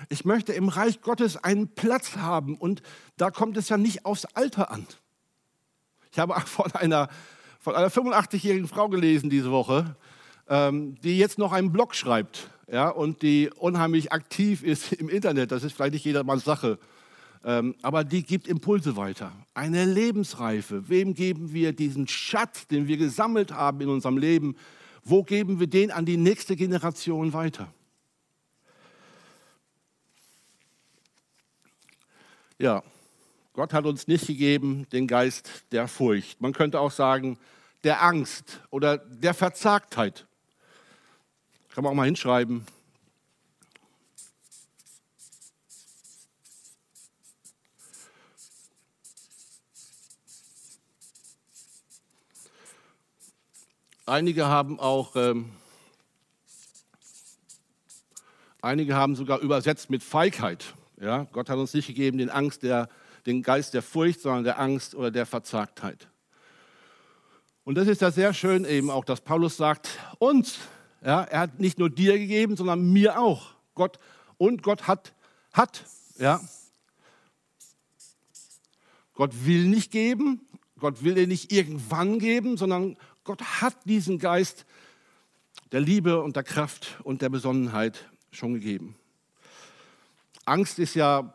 Ich 0.09 0.25
möchte 0.25 0.53
im 0.53 0.69
Reich 0.69 1.01
Gottes 1.01 1.37
einen 1.37 1.69
Platz 1.69 2.17
haben 2.17 2.55
und 2.57 2.81
da 3.17 3.31
kommt 3.31 3.57
es 3.57 3.69
ja 3.69 3.77
nicht 3.77 4.05
aufs 4.05 4.25
Alter 4.25 4.71
an. 4.71 4.87
Ich 6.13 6.19
habe 6.19 6.39
von 6.45 6.71
einer, 6.73 7.09
von 7.59 7.75
einer 7.75 7.89
85-jährigen 7.89 8.67
Frau 8.67 8.87
gelesen 8.87 9.29
diese 9.29 9.51
Woche, 9.51 9.95
ähm, 10.47 10.95
die 11.01 11.17
jetzt 11.17 11.39
noch 11.39 11.51
einen 11.51 11.71
Blog 11.71 11.95
schreibt 11.95 12.49
ja, 12.71 12.89
und 12.89 13.21
die 13.23 13.49
unheimlich 13.57 14.11
aktiv 14.11 14.63
ist 14.63 14.93
im 14.93 15.09
Internet. 15.09 15.51
Das 15.51 15.63
ist 15.63 15.73
vielleicht 15.73 15.93
nicht 15.93 16.05
jedermanns 16.05 16.45
Sache. 16.45 16.77
Ähm, 17.43 17.75
aber 17.81 18.03
die 18.03 18.23
gibt 18.23 18.47
Impulse 18.47 18.95
weiter. 18.95 19.33
Eine 19.53 19.85
Lebensreife. 19.85 20.87
Wem 20.87 21.13
geben 21.13 21.51
wir 21.51 21.73
diesen 21.73 22.07
Schatz, 22.07 22.67
den 22.67 22.87
wir 22.87 22.97
gesammelt 22.97 23.51
haben 23.51 23.81
in 23.81 23.89
unserem 23.89 24.17
Leben? 24.17 24.55
Wo 25.03 25.23
geben 25.23 25.59
wir 25.59 25.67
den 25.67 25.91
an 25.91 26.05
die 26.05 26.15
nächste 26.15 26.55
Generation 26.55 27.33
weiter? 27.33 27.73
Ja, 32.59 32.83
Gott 33.53 33.71
hat 33.71 33.85
uns 33.85 34.07
nicht 34.07 34.25
gegeben 34.25 34.87
den 34.91 35.05
Geist 35.05 35.47
der 35.71 35.87
Furcht. 35.87 36.41
Man 36.41 36.53
könnte 36.53 36.79
auch 36.79 36.89
sagen, 36.89 37.37
der 37.83 38.01
Angst 38.01 38.61
oder 38.71 38.97
der 38.97 39.35
Verzagtheit. 39.35 40.25
Kann 41.69 41.83
man 41.83 41.91
auch 41.91 41.95
mal 41.95 42.05
hinschreiben. 42.05 42.65
Einige 54.07 54.47
haben 54.47 54.79
auch, 54.79 55.15
ähm, 55.15 55.51
einige 58.61 58.95
haben 58.95 59.15
sogar 59.15 59.39
übersetzt 59.39 59.91
mit 59.91 60.01
Feigheit. 60.01 60.73
Ja? 60.99 61.27
Gott 61.31 61.49
hat 61.49 61.57
uns 61.57 61.73
nicht 61.75 61.87
gegeben 61.87 62.17
den, 62.17 62.31
Angst 62.31 62.63
der, 62.63 62.89
den 63.25 63.41
Geist 63.41 63.73
der 63.73 63.81
Furcht, 63.81 64.21
sondern 64.21 64.43
der 64.43 64.59
Angst 64.59 64.95
oder 64.95 65.11
der 65.11 65.25
Verzagtheit. 65.25 66.07
Und 67.63 67.75
das 67.75 67.87
ist 67.87 68.01
ja 68.01 68.11
sehr 68.11 68.33
schön 68.33 68.65
eben 68.65 68.89
auch, 68.89 69.05
dass 69.05 69.21
Paulus 69.21 69.55
sagt, 69.55 69.89
uns, 70.19 70.57
ja, 71.03 71.23
er 71.23 71.39
hat 71.39 71.59
nicht 71.59 71.79
nur 71.79 71.89
dir 71.89 72.17
gegeben, 72.17 72.57
sondern 72.57 72.91
mir 72.91 73.19
auch. 73.19 73.53
Gott 73.73 73.97
und 74.37 74.63
Gott 74.63 74.87
hat, 74.87 75.13
hat, 75.53 75.85
ja. 76.17 76.41
Gott 79.13 79.45
will 79.45 79.65
nicht 79.67 79.91
geben, 79.91 80.41
Gott 80.79 81.03
will 81.03 81.15
dir 81.15 81.27
nicht 81.27 81.51
irgendwann 81.51 82.19
geben, 82.19 82.57
sondern 82.57 82.97
Gott 83.23 83.41
hat 83.61 83.75
diesen 83.85 84.19
Geist 84.19 84.65
der 85.71 85.79
Liebe 85.79 86.21
und 86.21 86.35
der 86.35 86.43
Kraft 86.43 86.99
und 87.03 87.21
der 87.21 87.29
Besonnenheit 87.29 88.09
schon 88.31 88.53
gegeben. 88.53 88.95
Angst 90.45 90.79
ist 90.79 90.95
ja, 90.95 91.33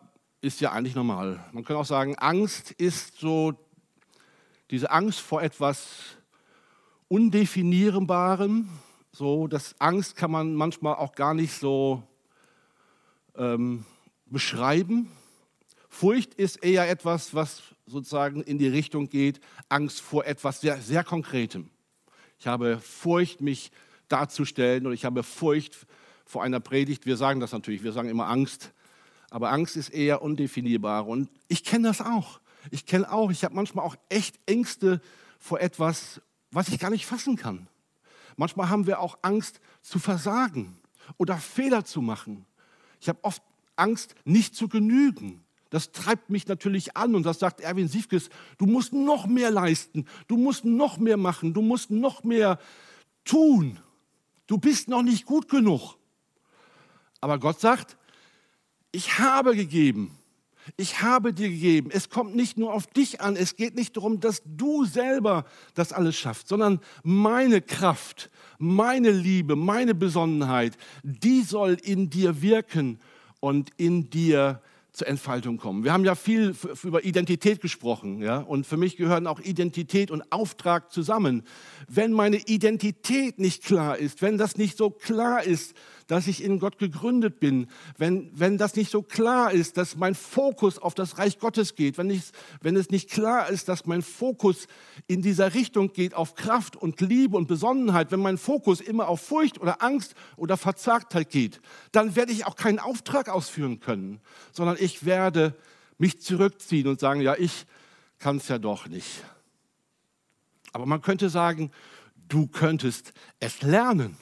ist 0.48 0.62
ja 0.62 0.72
eigentlich 0.72 0.94
normal. 0.94 1.44
Man 1.52 1.62
kann 1.62 1.76
auch 1.76 1.84
sagen, 1.84 2.16
Angst 2.16 2.70
ist 2.70 3.18
so 3.18 3.52
diese 4.70 4.90
Angst 4.90 5.20
vor 5.20 5.42
etwas 5.42 6.16
Undefinierbarem. 7.08 8.70
So, 9.12 9.46
das 9.46 9.78
Angst 9.78 10.16
kann 10.16 10.30
man 10.30 10.54
manchmal 10.54 10.94
auch 10.94 11.14
gar 11.14 11.34
nicht 11.34 11.52
so 11.52 12.02
ähm, 13.36 13.84
beschreiben. 14.24 15.12
Furcht 15.90 16.32
ist 16.32 16.64
eher 16.64 16.88
etwas, 16.88 17.34
was 17.34 17.60
sozusagen 17.84 18.42
in 18.42 18.56
die 18.56 18.68
Richtung 18.68 19.10
geht, 19.10 19.40
Angst 19.68 20.00
vor 20.00 20.24
etwas 20.24 20.62
sehr, 20.62 20.80
sehr 20.80 21.04
Konkretem. 21.04 21.68
Ich 22.38 22.46
habe 22.46 22.80
Furcht, 22.80 23.42
mich 23.42 23.70
darzustellen 24.08 24.86
oder 24.86 24.94
ich 24.94 25.04
habe 25.04 25.22
Furcht 25.22 25.76
vor 26.24 26.42
einer 26.42 26.60
Predigt. 26.60 27.04
Wir 27.04 27.18
sagen 27.18 27.38
das 27.38 27.52
natürlich, 27.52 27.82
wir 27.82 27.92
sagen 27.92 28.08
immer 28.08 28.28
Angst, 28.28 28.72
aber 29.30 29.50
Angst 29.50 29.76
ist 29.76 29.90
eher 29.90 30.22
undefinierbar 30.22 31.06
und 31.06 31.30
ich 31.48 31.64
kenne 31.64 31.88
das 31.88 32.00
auch. 32.00 32.40
Ich 32.70 32.86
kenne 32.86 33.10
auch, 33.10 33.30
ich 33.30 33.44
habe 33.44 33.54
manchmal 33.54 33.84
auch 33.84 33.96
echt 34.08 34.38
Ängste 34.46 35.00
vor 35.38 35.60
etwas, 35.60 36.20
was 36.50 36.68
ich 36.68 36.78
gar 36.78 36.90
nicht 36.90 37.06
fassen 37.06 37.36
kann. 37.36 37.68
Manchmal 38.36 38.68
haben 38.68 38.86
wir 38.86 39.00
auch 39.00 39.18
Angst 39.22 39.60
zu 39.82 39.98
versagen 39.98 40.78
oder 41.16 41.36
Fehler 41.36 41.84
zu 41.84 42.00
machen. 42.00 42.46
Ich 43.00 43.08
habe 43.08 43.18
oft 43.22 43.42
Angst, 43.76 44.14
nicht 44.24 44.54
zu 44.54 44.68
genügen. 44.68 45.44
Das 45.70 45.92
treibt 45.92 46.30
mich 46.30 46.48
natürlich 46.48 46.96
an 46.96 47.14
und 47.14 47.24
das 47.24 47.38
sagt 47.38 47.60
Erwin 47.60 47.88
Siefkes, 47.88 48.30
du 48.56 48.66
musst 48.66 48.92
noch 48.92 49.26
mehr 49.26 49.50
leisten, 49.50 50.06
du 50.26 50.36
musst 50.36 50.64
noch 50.64 50.96
mehr 50.96 51.18
machen, 51.18 51.52
du 51.52 51.60
musst 51.60 51.90
noch 51.90 52.24
mehr 52.24 52.58
tun. 53.24 53.78
Du 54.46 54.56
bist 54.56 54.88
noch 54.88 55.02
nicht 55.02 55.26
gut 55.26 55.48
genug. 55.48 55.96
Aber 57.20 57.38
Gott 57.38 57.60
sagt, 57.60 57.97
ich 58.92 59.18
habe 59.18 59.54
gegeben. 59.54 60.18
Ich 60.76 61.00
habe 61.00 61.32
dir 61.32 61.48
gegeben. 61.48 61.90
Es 61.92 62.10
kommt 62.10 62.36
nicht 62.36 62.58
nur 62.58 62.74
auf 62.74 62.86
dich 62.86 63.20
an. 63.20 63.36
Es 63.36 63.56
geht 63.56 63.74
nicht 63.74 63.96
darum, 63.96 64.20
dass 64.20 64.42
du 64.44 64.84
selber 64.84 65.44
das 65.74 65.92
alles 65.92 66.16
schaffst, 66.16 66.48
sondern 66.48 66.80
meine 67.02 67.62
Kraft, 67.62 68.30
meine 68.58 69.10
Liebe, 69.10 69.56
meine 69.56 69.94
Besonnenheit, 69.94 70.76
die 71.02 71.42
soll 71.42 71.78
in 71.82 72.10
dir 72.10 72.42
wirken 72.42 72.98
und 73.40 73.70
in 73.76 74.10
dir 74.10 74.60
zur 74.98 75.06
Entfaltung 75.06 75.58
kommen. 75.58 75.84
Wir 75.84 75.92
haben 75.92 76.04
ja 76.04 76.16
viel 76.16 76.54
über 76.82 77.04
Identität 77.04 77.60
gesprochen, 77.60 78.20
ja, 78.20 78.38
und 78.38 78.66
für 78.66 78.76
mich 78.76 78.96
gehören 78.96 79.28
auch 79.28 79.38
Identität 79.38 80.10
und 80.10 80.32
Auftrag 80.32 80.90
zusammen. 80.90 81.44
Wenn 81.88 82.12
meine 82.12 82.38
Identität 82.38 83.38
nicht 83.38 83.62
klar 83.62 83.96
ist, 83.96 84.22
wenn 84.22 84.38
das 84.38 84.56
nicht 84.56 84.76
so 84.76 84.90
klar 84.90 85.44
ist, 85.44 85.74
dass 86.08 86.26
ich 86.26 86.42
in 86.42 86.58
Gott 86.58 86.78
gegründet 86.78 87.38
bin, 87.38 87.68
wenn, 87.96 88.30
wenn 88.34 88.58
das 88.58 88.74
nicht 88.74 88.90
so 88.90 89.02
klar 89.02 89.52
ist, 89.52 89.76
dass 89.76 89.96
mein 89.96 90.16
Fokus 90.16 90.78
auf 90.78 90.94
das 90.94 91.18
Reich 91.18 91.38
Gottes 91.38 91.76
geht, 91.76 91.96
wenn, 91.96 92.10
ich, 92.10 92.24
wenn 92.60 92.76
es 92.76 92.90
nicht 92.90 93.10
klar 93.10 93.48
ist, 93.48 93.68
dass 93.68 93.86
mein 93.86 94.02
Fokus 94.02 94.66
in 95.06 95.22
dieser 95.22 95.54
Richtung 95.54 95.92
geht, 95.92 96.14
auf 96.14 96.34
Kraft 96.34 96.74
und 96.74 97.00
Liebe 97.00 97.36
und 97.36 97.46
Besonnenheit, 97.46 98.10
wenn 98.10 98.20
mein 98.20 98.38
Fokus 98.38 98.80
immer 98.80 99.08
auf 99.08 99.20
Furcht 99.20 99.60
oder 99.60 99.82
Angst 99.82 100.14
oder 100.36 100.56
Verzagtheit 100.56 101.30
geht, 101.30 101.60
dann 101.92 102.16
werde 102.16 102.32
ich 102.32 102.46
auch 102.46 102.56
keinen 102.56 102.80
Auftrag 102.80 103.28
ausführen 103.28 103.78
können, 103.78 104.20
sondern 104.52 104.76
ich 104.80 105.04
werde 105.04 105.54
mich 105.98 106.20
zurückziehen 106.20 106.88
und 106.88 106.98
sagen, 106.98 107.20
ja, 107.20 107.36
ich 107.36 107.66
kann 108.18 108.38
es 108.38 108.48
ja 108.48 108.58
doch 108.58 108.88
nicht. 108.88 109.22
Aber 110.72 110.86
man 110.86 111.00
könnte 111.00 111.30
sagen, 111.30 111.70
Du 112.28 112.46
könntest 112.46 113.12
es 113.40 113.62
lernen. 113.62 114.16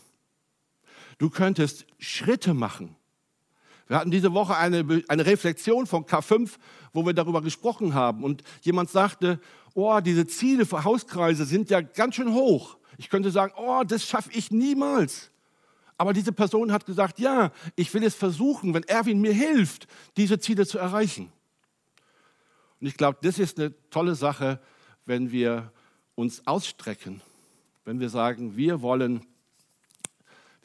Du 1.19 1.31
könntest 1.31 1.87
Schritte 1.99 2.55
machen. 2.55 2.97
Wir 3.89 3.99
hatten 3.99 4.11
diese 4.11 4.33
Woche 4.33 4.57
eine, 4.57 5.03
eine 5.09 5.27
Reflexion 5.27 5.87
von 5.87 6.05
K5, 6.05 6.53
wo 6.93 7.07
wir 7.07 7.15
darüber 7.15 7.41
gesprochen 7.41 7.95
haben. 7.95 8.25
Und 8.25 8.43
jemand 8.63 8.91
sagte, 8.91 9.41
oh, 9.75 10.01
diese 10.01 10.27
Ziele 10.27 10.67
für 10.67 10.85
Hauskreise 10.85 11.45
sind 11.45 11.71
ja 11.71 11.81
ganz 11.81 12.17
schön 12.17 12.33
hoch. 12.33 12.79
Ich 12.99 13.09
könnte 13.09 13.31
sagen, 13.31 13.53
oh, 13.57 13.83
das 13.87 14.05
schaffe 14.05 14.31
ich 14.33 14.51
niemals. 14.51 15.31
Aber 15.99 16.13
diese 16.13 16.33
Person 16.33 16.73
hat 16.73 16.85
gesagt, 16.85 17.19
ja, 17.19 17.53
ich 17.75 17.93
will 17.95 18.03
es 18.03 18.15
versuchen, 18.15 18.75
wenn 18.75 18.83
Erwin 18.83 19.21
mir 19.21 19.33
hilft, 19.33 19.87
diese 20.17 20.39
Ziele 20.39 20.67
zu 20.67 20.79
erreichen. 20.79 21.33
Und 22.81 22.87
ich 22.87 22.97
glaube, 22.97 23.19
das 23.23 23.39
ist 23.39 23.59
eine 23.59 23.73
tolle 23.91 24.15
Sache, 24.15 24.61
wenn 25.07 25.31
wir 25.31 25.73
uns 26.15 26.47
ausstrecken, 26.47 27.23
wenn 27.85 28.01
wir 28.01 28.11
sagen, 28.11 28.57
wir 28.57 28.83
wollen, 28.83 29.25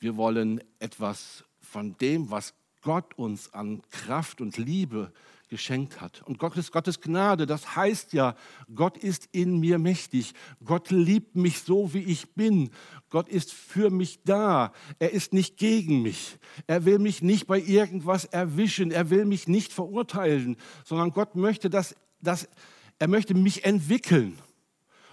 wir 0.02 0.18
wollen 0.18 0.62
etwas 0.80 1.46
von 1.62 1.96
dem, 2.00 2.32
was 2.32 2.56
Gott 2.82 3.14
uns 3.18 3.54
an 3.54 3.84
Kraft 3.92 4.42
und 4.42 4.58
Liebe 4.58 5.14
geschenkt 5.48 6.02
hat. 6.02 6.24
Und 6.24 6.40
Gott 6.40 6.58
ist 6.58 6.72
Gottes 6.72 7.02
Gnade, 7.02 7.46
das 7.46 7.76
heißt 7.76 8.14
ja, 8.14 8.36
Gott 8.74 8.98
ist 8.98 9.30
in 9.32 9.60
mir 9.60 9.78
mächtig. 9.78 10.34
Gott 10.64 10.90
liebt 10.90 11.36
mich 11.36 11.62
so, 11.62 11.94
wie 11.94 12.04
ich 12.04 12.34
bin. 12.34 12.72
Gott 13.10 13.30
ist 13.30 13.54
für 13.54 13.92
mich 13.92 14.24
da. 14.24 14.74
Er 14.98 15.12
ist 15.12 15.34
nicht 15.34 15.58
gegen 15.58 16.02
mich. 16.02 16.40
Er 16.66 16.86
will 16.86 16.98
mich 16.98 17.22
nicht 17.22 17.46
bei 17.46 17.60
irgendwas 17.60 18.26
erwischen. 18.26 18.90
Er 18.90 19.12
will 19.12 19.26
mich 19.26 19.48
nicht 19.48 19.72
verurteilen, 19.72 20.58
sondern 20.84 21.12
Gott 21.12 21.36
möchte, 21.36 21.70
dass, 21.70 21.96
dass 22.22 22.50
er 22.98 23.08
möchte 23.08 23.36
mich 23.36 23.64
entwickeln. 23.66 24.40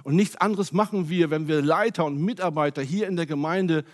Und 0.02 0.16
nichts 0.16 0.37
anderes 0.37 0.73
machen 0.73 1.11
wir, 1.11 1.28
wenn 1.28 1.49
wir 1.49 1.61
Leiter 1.61 2.07
und 2.07 2.23
Mitarbeiter 2.23 2.80
hier 2.80 3.09
in 3.09 3.16
der 3.16 3.26
Gemeinde 3.26 3.85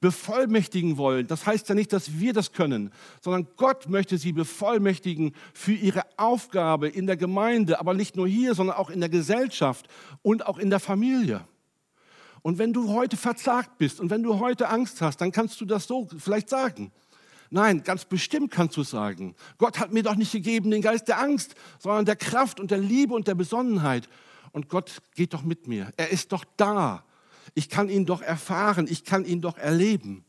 bevollmächtigen 0.00 0.96
wollen. 0.96 1.26
Das 1.26 1.46
heißt 1.46 1.68
ja 1.68 1.74
nicht, 1.74 1.92
dass 1.92 2.18
wir 2.18 2.32
das 2.32 2.52
können, 2.52 2.90
sondern 3.20 3.46
Gott 3.56 3.88
möchte 3.88 4.18
sie 4.18 4.32
bevollmächtigen 4.32 5.34
für 5.52 5.72
ihre 5.72 6.02
Aufgabe 6.16 6.88
in 6.88 7.06
der 7.06 7.16
Gemeinde, 7.16 7.80
aber 7.80 7.94
nicht 7.94 8.16
nur 8.16 8.26
hier, 8.26 8.54
sondern 8.54 8.76
auch 8.76 8.90
in 8.90 9.00
der 9.00 9.10
Gesellschaft 9.10 9.88
und 10.22 10.46
auch 10.46 10.58
in 10.58 10.70
der 10.70 10.80
Familie. 10.80 11.46
Und 12.42 12.58
wenn 12.58 12.72
du 12.72 12.92
heute 12.92 13.16
verzagt 13.16 13.76
bist 13.76 14.00
und 14.00 14.10
wenn 14.10 14.22
du 14.22 14.38
heute 14.38 14.68
Angst 14.68 15.02
hast, 15.02 15.20
dann 15.20 15.32
kannst 15.32 15.60
du 15.60 15.66
das 15.66 15.86
so 15.86 16.08
vielleicht 16.18 16.48
sagen. 16.48 16.90
Nein, 17.50 17.82
ganz 17.82 18.04
bestimmt 18.04 18.52
kannst 18.52 18.76
du 18.76 18.84
sagen, 18.84 19.34
Gott 19.58 19.80
hat 19.80 19.92
mir 19.92 20.04
doch 20.04 20.14
nicht 20.14 20.32
gegeben 20.32 20.70
den 20.70 20.82
Geist 20.82 21.08
der 21.08 21.20
Angst, 21.20 21.56
sondern 21.78 22.04
der 22.04 22.16
Kraft 22.16 22.60
und 22.60 22.70
der 22.70 22.78
Liebe 22.78 23.12
und 23.12 23.26
der 23.26 23.34
Besonnenheit. 23.34 24.08
Und 24.52 24.68
Gott 24.68 25.02
geht 25.14 25.34
doch 25.34 25.42
mit 25.42 25.66
mir. 25.66 25.92
Er 25.96 26.10
ist 26.10 26.32
doch 26.32 26.44
da. 26.56 27.04
Ich 27.54 27.68
kann 27.68 27.88
ihn 27.88 28.06
doch 28.06 28.22
erfahren, 28.22 28.86
ich 28.88 29.04
kann 29.04 29.24
ihn 29.24 29.40
doch 29.40 29.58
erleben. 29.58 30.24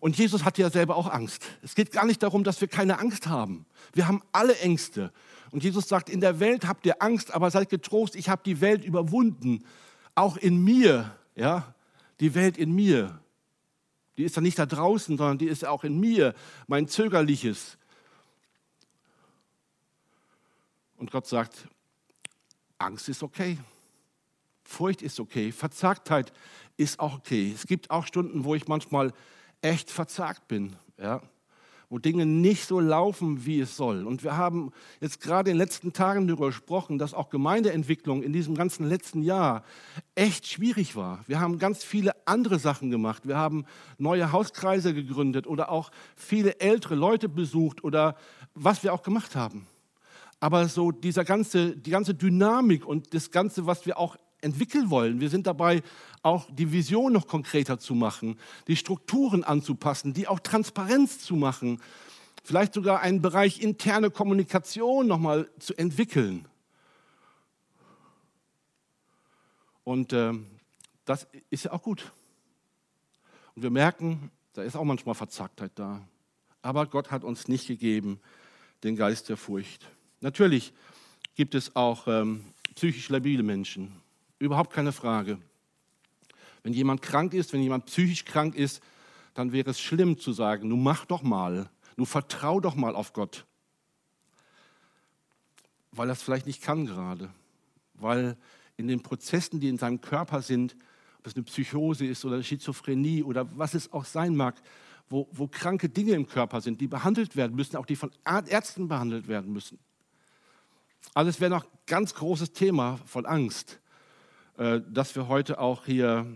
Und 0.00 0.16
Jesus 0.16 0.44
hatte 0.44 0.62
ja 0.62 0.70
selber 0.70 0.96
auch 0.96 1.10
Angst. 1.10 1.44
Es 1.62 1.74
geht 1.74 1.90
gar 1.90 2.06
nicht 2.06 2.22
darum, 2.22 2.44
dass 2.44 2.60
wir 2.60 2.68
keine 2.68 2.98
Angst 2.98 3.26
haben. 3.26 3.66
Wir 3.92 4.06
haben 4.06 4.22
alle 4.32 4.56
Ängste. 4.58 5.12
Und 5.50 5.64
Jesus 5.64 5.88
sagt, 5.88 6.08
in 6.08 6.20
der 6.20 6.40
Welt 6.40 6.66
habt 6.66 6.86
ihr 6.86 7.02
Angst, 7.02 7.34
aber 7.34 7.50
seid 7.50 7.68
getrost, 7.68 8.14
ich 8.14 8.28
habe 8.28 8.42
die 8.44 8.60
Welt 8.60 8.84
überwunden. 8.84 9.64
Auch 10.14 10.36
in 10.36 10.62
mir, 10.62 11.16
ja, 11.34 11.74
die 12.20 12.34
Welt 12.34 12.56
in 12.56 12.72
mir. 12.72 13.20
Die 14.16 14.24
ist 14.24 14.36
ja 14.36 14.42
nicht 14.42 14.58
da 14.58 14.66
draußen, 14.66 15.16
sondern 15.16 15.38
die 15.38 15.46
ist 15.46 15.64
auch 15.64 15.84
in 15.84 15.98
mir, 15.98 16.34
mein 16.66 16.88
Zögerliches. 16.88 17.78
Und 20.96 21.10
Gott 21.10 21.26
sagt, 21.26 21.68
Angst 22.78 23.08
ist 23.08 23.22
okay. 23.22 23.58
Furcht 24.68 25.00
ist 25.00 25.18
okay, 25.18 25.50
Verzagtheit 25.50 26.30
ist 26.76 27.00
auch 27.00 27.16
okay. 27.16 27.50
Es 27.54 27.66
gibt 27.66 27.90
auch 27.90 28.06
Stunden, 28.06 28.44
wo 28.44 28.54
ich 28.54 28.68
manchmal 28.68 29.14
echt 29.62 29.90
verzagt 29.90 30.46
bin, 30.46 30.76
ja? 30.98 31.22
wo 31.88 31.98
Dinge 31.98 32.26
nicht 32.26 32.66
so 32.66 32.78
laufen, 32.78 33.46
wie 33.46 33.60
es 33.60 33.78
soll. 33.78 34.06
Und 34.06 34.22
wir 34.22 34.36
haben 34.36 34.72
jetzt 35.00 35.22
gerade 35.22 35.50
in 35.50 35.56
den 35.56 35.64
letzten 35.64 35.94
Tagen 35.94 36.28
darüber 36.28 36.48
gesprochen, 36.48 36.98
dass 36.98 37.14
auch 37.14 37.30
Gemeindeentwicklung 37.30 38.22
in 38.22 38.34
diesem 38.34 38.54
ganzen 38.54 38.86
letzten 38.86 39.22
Jahr 39.22 39.64
echt 40.14 40.46
schwierig 40.46 40.96
war. 40.96 41.24
Wir 41.26 41.40
haben 41.40 41.58
ganz 41.58 41.82
viele 41.82 42.12
andere 42.26 42.58
Sachen 42.58 42.90
gemacht. 42.90 43.26
Wir 43.26 43.38
haben 43.38 43.64
neue 43.96 44.32
Hauskreise 44.32 44.92
gegründet 44.92 45.46
oder 45.46 45.70
auch 45.70 45.90
viele 46.14 46.60
ältere 46.60 46.94
Leute 46.94 47.30
besucht 47.30 47.82
oder 47.82 48.16
was 48.54 48.82
wir 48.82 48.92
auch 48.92 49.02
gemacht 49.02 49.34
haben. 49.34 49.66
Aber 50.40 50.68
so 50.68 50.92
dieser 50.92 51.24
ganze, 51.24 51.74
die 51.74 51.90
ganze 51.90 52.14
Dynamik 52.14 52.84
und 52.84 53.14
das 53.14 53.30
Ganze, 53.30 53.66
was 53.66 53.86
wir 53.86 53.98
auch 53.98 54.18
entwickeln 54.40 54.90
wollen. 54.90 55.20
Wir 55.20 55.30
sind 55.30 55.46
dabei, 55.46 55.82
auch 56.22 56.48
die 56.50 56.72
Vision 56.72 57.12
noch 57.12 57.26
konkreter 57.26 57.78
zu 57.78 57.94
machen, 57.94 58.38
die 58.66 58.76
Strukturen 58.76 59.44
anzupassen, 59.44 60.14
die 60.14 60.28
auch 60.28 60.40
Transparenz 60.40 61.20
zu 61.20 61.36
machen, 61.36 61.80
vielleicht 62.44 62.74
sogar 62.74 63.00
einen 63.00 63.22
Bereich 63.22 63.60
interne 63.60 64.10
Kommunikation 64.10 65.06
nochmal 65.06 65.50
zu 65.58 65.74
entwickeln. 65.74 66.46
Und 69.84 70.12
äh, 70.12 70.34
das 71.04 71.26
ist 71.50 71.64
ja 71.64 71.72
auch 71.72 71.82
gut. 71.82 72.12
Und 73.54 73.62
wir 73.62 73.70
merken, 73.70 74.30
da 74.52 74.62
ist 74.62 74.76
auch 74.76 74.84
manchmal 74.84 75.14
Verzagtheit 75.14 75.72
da. 75.76 76.06
Aber 76.62 76.86
Gott 76.86 77.10
hat 77.10 77.24
uns 77.24 77.48
nicht 77.48 77.66
gegeben 77.66 78.20
den 78.82 78.96
Geist 78.96 79.28
der 79.28 79.36
Furcht. 79.36 79.86
Natürlich 80.20 80.72
gibt 81.34 81.54
es 81.54 81.74
auch 81.76 82.06
ähm, 82.06 82.44
psychisch 82.74 83.08
labile 83.08 83.42
Menschen. 83.42 83.92
Überhaupt 84.38 84.72
keine 84.72 84.92
Frage. 84.92 85.38
Wenn 86.62 86.72
jemand 86.72 87.02
krank 87.02 87.34
ist, 87.34 87.52
wenn 87.52 87.62
jemand 87.62 87.86
psychisch 87.86 88.24
krank 88.24 88.54
ist, 88.54 88.82
dann 89.34 89.52
wäre 89.52 89.70
es 89.70 89.80
schlimm 89.80 90.18
zu 90.18 90.32
sagen, 90.32 90.68
nun 90.68 90.82
mach 90.82 91.04
doch 91.04 91.22
mal, 91.22 91.70
nun 91.96 92.06
vertrau 92.06 92.60
doch 92.60 92.74
mal 92.74 92.94
auf 92.94 93.12
Gott. 93.12 93.46
Weil 95.92 96.08
er 96.08 96.12
es 96.12 96.22
vielleicht 96.22 96.46
nicht 96.46 96.62
kann 96.62 96.86
gerade. 96.86 97.30
Weil 97.94 98.36
in 98.76 98.88
den 98.88 99.02
Prozessen, 99.02 99.60
die 99.60 99.68
in 99.68 99.78
seinem 99.78 100.00
Körper 100.00 100.42
sind, 100.42 100.76
ob 101.18 101.26
es 101.26 101.34
eine 101.34 101.44
Psychose 101.44 102.06
ist 102.06 102.24
oder 102.24 102.34
eine 102.34 102.44
Schizophrenie 102.44 103.22
oder 103.22 103.46
was 103.58 103.74
es 103.74 103.92
auch 103.92 104.04
sein 104.04 104.36
mag, 104.36 104.60
wo, 105.08 105.28
wo 105.32 105.48
kranke 105.48 105.88
Dinge 105.88 106.12
im 106.12 106.26
Körper 106.26 106.60
sind, 106.60 106.80
die 106.80 106.86
behandelt 106.86 107.34
werden 107.34 107.56
müssen, 107.56 107.76
auch 107.76 107.86
die 107.86 107.96
von 107.96 108.12
Ärzten 108.24 108.88
behandelt 108.88 109.26
werden 109.26 109.52
müssen. 109.52 109.78
Alles 111.14 111.40
wäre 111.40 111.50
noch 111.50 111.64
ein 111.64 111.78
ganz 111.86 112.14
großes 112.14 112.52
Thema 112.52 112.98
von 113.06 113.26
Angst. 113.26 113.80
Äh, 114.58 114.80
das 114.90 115.14
wir 115.14 115.28
heute 115.28 115.60
auch 115.60 115.86
hier 115.86 116.26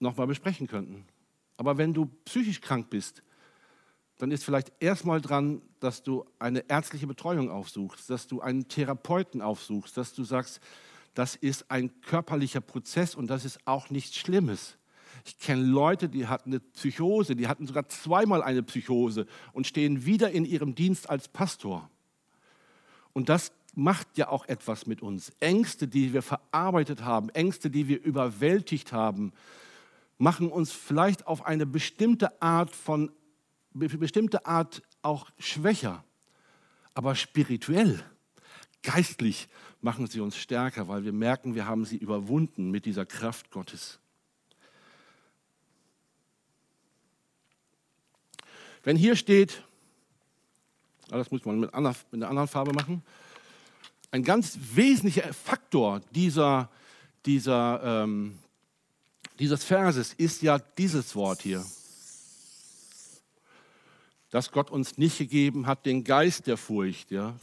nochmal 0.00 0.26
besprechen 0.26 0.66
könnten. 0.66 1.04
Aber 1.56 1.76
wenn 1.76 1.92
du 1.92 2.06
psychisch 2.24 2.60
krank 2.60 2.88
bist, 2.88 3.22
dann 4.16 4.30
ist 4.30 4.42
vielleicht 4.42 4.72
erstmal 4.80 5.20
dran, 5.20 5.60
dass 5.78 6.02
du 6.02 6.24
eine 6.38 6.68
ärztliche 6.68 7.06
Betreuung 7.06 7.50
aufsuchst, 7.50 8.10
dass 8.10 8.26
du 8.26 8.40
einen 8.40 8.68
Therapeuten 8.68 9.42
aufsuchst, 9.42 9.96
dass 9.96 10.14
du 10.14 10.24
sagst, 10.24 10.60
das 11.14 11.36
ist 11.36 11.70
ein 11.70 12.00
körperlicher 12.00 12.60
Prozess 12.60 13.14
und 13.14 13.28
das 13.28 13.44
ist 13.44 13.60
auch 13.66 13.90
nichts 13.90 14.16
Schlimmes. 14.16 14.76
Ich 15.24 15.38
kenne 15.38 15.62
Leute, 15.62 16.08
die 16.08 16.26
hatten 16.26 16.50
eine 16.50 16.60
Psychose, 16.60 17.36
die 17.36 17.48
hatten 17.48 17.66
sogar 17.66 17.88
zweimal 17.88 18.42
eine 18.42 18.62
Psychose 18.62 19.26
und 19.52 19.66
stehen 19.66 20.06
wieder 20.06 20.30
in 20.30 20.44
ihrem 20.44 20.74
Dienst 20.74 21.10
als 21.10 21.28
Pastor. 21.28 21.90
Und 23.12 23.28
das 23.28 23.52
macht 23.78 24.18
ja 24.18 24.28
auch 24.28 24.44
etwas 24.48 24.86
mit 24.86 25.02
uns. 25.02 25.30
Ängste, 25.38 25.86
die 25.86 26.12
wir 26.12 26.22
verarbeitet 26.22 27.04
haben, 27.04 27.28
Ängste, 27.28 27.70
die 27.70 27.86
wir 27.86 28.02
überwältigt 28.02 28.92
haben, 28.92 29.32
machen 30.18 30.50
uns 30.50 30.72
vielleicht 30.72 31.28
auf 31.28 31.46
eine 31.46 31.64
bestimmte 31.64 32.42
Art 32.42 32.74
von 32.74 33.12
bestimmte 33.72 34.44
Art 34.46 34.82
auch 35.02 35.30
schwächer, 35.38 36.02
aber 36.92 37.14
spirituell, 37.14 38.02
geistlich 38.82 39.48
machen 39.80 40.08
sie 40.08 40.18
uns 40.18 40.36
stärker, 40.36 40.88
weil 40.88 41.04
wir 41.04 41.12
merken, 41.12 41.54
wir 41.54 41.66
haben 41.66 41.84
sie 41.84 41.98
überwunden 41.98 42.72
mit 42.72 42.84
dieser 42.84 43.06
Kraft 43.06 43.52
Gottes. 43.52 44.00
Wenn 48.82 48.96
hier 48.96 49.14
steht, 49.14 49.62
ah, 51.12 51.18
das 51.18 51.30
muss 51.30 51.44
man 51.44 51.60
mit 51.60 51.72
einer 51.72 51.94
anderen 52.10 52.48
Farbe 52.48 52.72
machen, 52.72 53.04
ein 54.10 54.22
ganz 54.22 54.58
wesentlicher 54.74 55.32
Faktor 55.32 56.00
dieser, 56.14 56.70
dieser, 57.26 58.02
ähm, 58.04 58.38
dieses 59.38 59.64
Verses 59.64 60.14
ist 60.14 60.42
ja 60.42 60.58
dieses 60.58 61.14
Wort 61.14 61.42
hier. 61.42 61.64
Dass 64.30 64.50
Gott 64.50 64.70
uns 64.70 64.98
nicht 64.98 65.18
gegeben 65.18 65.66
hat, 65.66 65.86
den 65.86 66.04
Geist 66.04 66.46
der 66.46 66.56
Furcht. 66.56 67.10
Ja? 67.10 67.36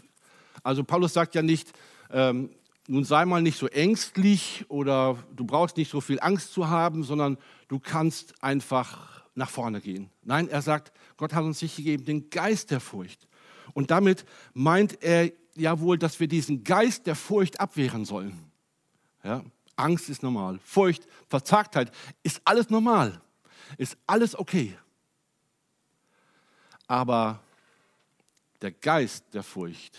Also 0.64 0.84
Paulus 0.84 1.14
sagt 1.14 1.36
ja 1.36 1.42
nicht, 1.42 1.72
ähm, 2.12 2.50
nun 2.88 3.04
sei 3.04 3.26
mal 3.26 3.42
nicht 3.42 3.58
so 3.58 3.68
ängstlich 3.68 4.66
oder 4.68 5.18
du 5.36 5.46
brauchst 5.46 5.78
nicht 5.78 5.90
so 5.90 6.02
viel 6.02 6.20
Angst 6.20 6.54
zu 6.54 6.70
haben, 6.70 7.04
sondern 7.04 7.38
du 7.68 7.80
kannst 7.80 8.44
einfach 8.44 9.24
nach 9.34 9.50
vorne 9.50 9.82
gehen. 9.82 10.12
Nein, 10.24 10.48
er 10.48 10.62
sagt, 10.62 10.92
Gott 11.18 11.34
hat 11.34 11.44
uns 11.44 11.62
nicht 11.62 11.76
gegeben, 11.76 12.06
den 12.06 12.30
Geist 12.30 12.70
der 12.72 12.80
Furcht. 12.80 13.28
Und 13.74 13.90
damit 13.92 14.26
meint 14.54 15.02
er 15.02 15.32
ja 15.56 15.80
wohl, 15.80 15.98
dass 15.98 16.20
wir 16.20 16.28
diesen 16.28 16.64
Geist 16.64 17.08
der 17.08 17.16
Furcht 17.16 17.60
abwehren 17.60 18.06
sollen. 18.06 18.52
Ja? 19.24 19.44
Angst 19.76 20.10
ist 20.10 20.24
normal. 20.24 20.60
Furcht, 20.64 21.08
Verzagtheit 21.28 21.92
ist 22.24 22.42
alles 22.46 22.70
normal. 22.70 23.22
Ist 23.78 23.98
alles 24.06 24.38
okay. 24.38 24.78
Aber 26.88 27.40
der 28.62 28.72
Geist 28.72 29.26
der 29.34 29.44
Furcht, 29.44 29.98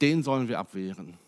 den 0.00 0.22
sollen 0.22 0.48
wir 0.48 0.58
abwehren. 0.58 1.18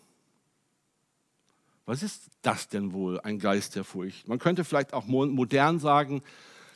Was 1.85 2.01
ist 2.01 2.23
das 2.41 2.67
denn 2.69 2.93
wohl, 2.93 3.19
ein 3.19 3.39
Geist 3.39 3.75
der 3.75 3.83
Furcht? 3.83 4.27
Man 4.27 4.39
könnte 4.39 4.63
vielleicht 4.63 4.93
auch 4.93 5.05
modern 5.05 5.79
sagen, 5.79 6.23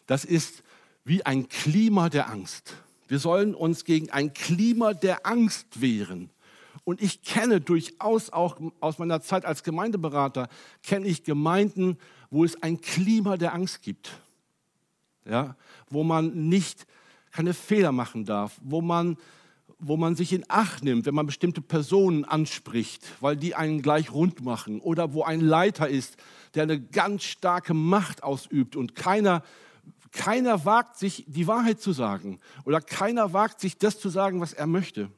das 0.06 0.26
ist 0.26 0.64
wie 1.04 1.26
ein 1.26 1.48
Klima 1.48 2.10
der 2.10 2.30
Angst. 2.30 2.76
Wir 3.08 3.20
sollen 3.20 3.56
uns 3.56 3.86
gegen 3.86 4.10
ein 4.10 4.34
Klima 4.34 4.94
der 4.94 5.26
Angst 5.26 5.82
wehren. 5.82 6.30
Und 6.84 7.02
ich 7.02 7.22
kenne 7.22 7.60
durchaus 7.60 8.32
auch 8.32 8.58
aus 8.80 8.98
meiner 8.98 9.22
Zeit 9.22 9.46
als 9.46 9.64
Gemeindeberater, 9.64 10.48
kenne 10.84 11.08
ich 11.08 11.24
Gemeinden, 11.24 11.98
wo 12.30 12.46
es 12.46 12.62
ein 12.64 12.80
Klima 12.80 13.38
der 13.38 13.54
Angst 13.54 13.82
gibt. 13.82 14.12
Ja, 15.26 15.58
wo 15.90 16.04
man 16.04 16.48
nicht 16.48 16.86
keine 17.32 17.54
Fehler 17.54 17.92
machen 17.92 18.24
darf, 18.24 18.58
wo 18.64 18.82
man, 18.82 19.18
wo 19.80 19.98
man 19.98 20.16
sich 20.16 20.32
in 20.32 20.46
Acht 20.48 20.84
nimmt, 20.84 21.06
wenn 21.06 21.14
man 21.14 21.26
bestimmte 21.26 21.62
Personen 21.62 22.24
anspricht, 22.24 23.06
weil 23.20 23.36
die 23.36 23.54
einen 23.54 23.82
gleich 23.82 24.12
rund 24.12 24.44
machen. 24.44 24.80
Oder 24.80 25.14
wo 25.14 25.24
ein 25.24 25.42
Leiter 25.42 25.90
ist, 25.90 26.16
der 26.56 26.64
eine 26.64 26.82
ganz 26.82 27.24
starke 27.24 27.74
Macht 27.74 28.24
ausübt 28.24 28.76
und 28.76 28.96
keiner 28.96 29.44
keiner 30.12 30.66
wagt 30.66 30.98
sich, 30.98 31.26
die 31.28 31.48
Wahrheit 31.48 31.82
zu 31.82 31.92
sagen 31.92 32.40
oder 32.66 32.82
keiner 32.82 33.34
wagt 33.34 33.60
sich, 33.60 33.78
das 33.78 34.00
zu 34.00 34.10
sagen, 34.10 34.42
was 34.42 34.54
er 34.54 34.68
möchte. 34.68 35.10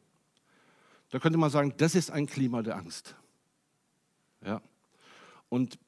Da 1.09 1.19
könnte 1.19 1.37
man 1.37 1.49
sagen, 1.49 1.73
das 1.77 1.95
ist 1.95 2.11
ein 2.11 2.27
Klima 2.27 2.61
der 2.61 2.75
Angst. 2.75 3.15
Ja. 4.45 4.61
Und, 5.49 5.79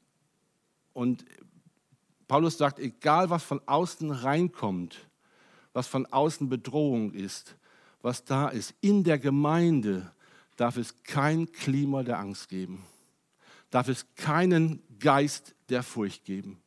und 0.94 1.26
Paulus 2.28 2.58
sagt, 2.58 2.80
egal 2.80 3.30
was 3.30 3.44
von 3.44 3.62
außen 3.66 4.12
reinkommt, 4.12 5.08
was 5.74 5.88
von 5.88 6.06
außen 6.06 6.50
Bedrohung 6.50 7.12
ist, 7.14 7.56
was 8.02 8.26
da 8.26 8.50
ist, 8.50 8.74
in 8.82 9.04
der 9.04 9.20
Gemeinde 9.20 10.12
darf 10.58 10.78
es 10.78 11.04
kein 11.04 11.52
Klima 11.52 12.04
der 12.04 12.20
Angst 12.20 12.50
geben, 12.50 12.84
darf 13.70 13.88
es 13.88 14.06
keinen 14.16 14.82
Geist 15.00 15.56
der 15.70 15.84
Furcht 15.84 16.26
geben, 16.26 16.62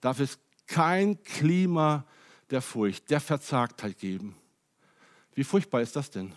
darf 0.00 0.20
es 0.20 0.38
kein 0.68 1.20
Klima 1.24 2.04
der 2.50 2.62
Furcht, 2.62 3.10
der 3.10 3.20
Verzagtheit 3.20 3.98
geben. 3.98 4.36
Wie 5.34 5.44
furchtbar 5.44 5.80
ist 5.80 5.96
das 5.96 6.10
denn? 6.10 6.32